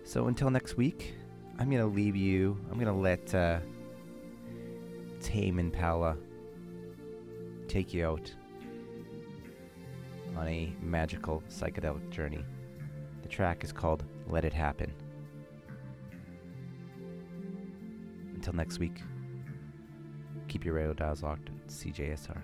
So 0.05 0.27
until 0.27 0.51
next 0.51 0.77
week 0.77 1.15
i'm 1.59 1.71
gonna 1.71 1.87
leave 1.87 2.17
you. 2.17 2.59
I'm 2.71 2.79
gonna 2.79 2.99
let 2.99 3.35
uh, 3.35 3.61
Tame 5.25 5.59
Impala 5.59 6.19
take 7.67 7.95
you 7.95 8.07
out 8.07 8.31
on 10.37 10.47
a 10.47 10.71
magical 10.83 11.43
psychedelic 11.49 12.11
journey. 12.11 12.45
The 13.23 13.29
track 13.29 13.65
is 13.65 13.73
called 13.73 14.05
Let 14.29 14.45
It 14.45 14.53
Happen. 14.53 14.93
Until 18.35 18.53
next 18.53 18.79
week, 18.79 19.01
keep 20.47 20.63
your 20.63 20.75
radio 20.75 20.93
dials 20.93 21.23
locked. 21.23 21.49
CJSR. 21.69 22.43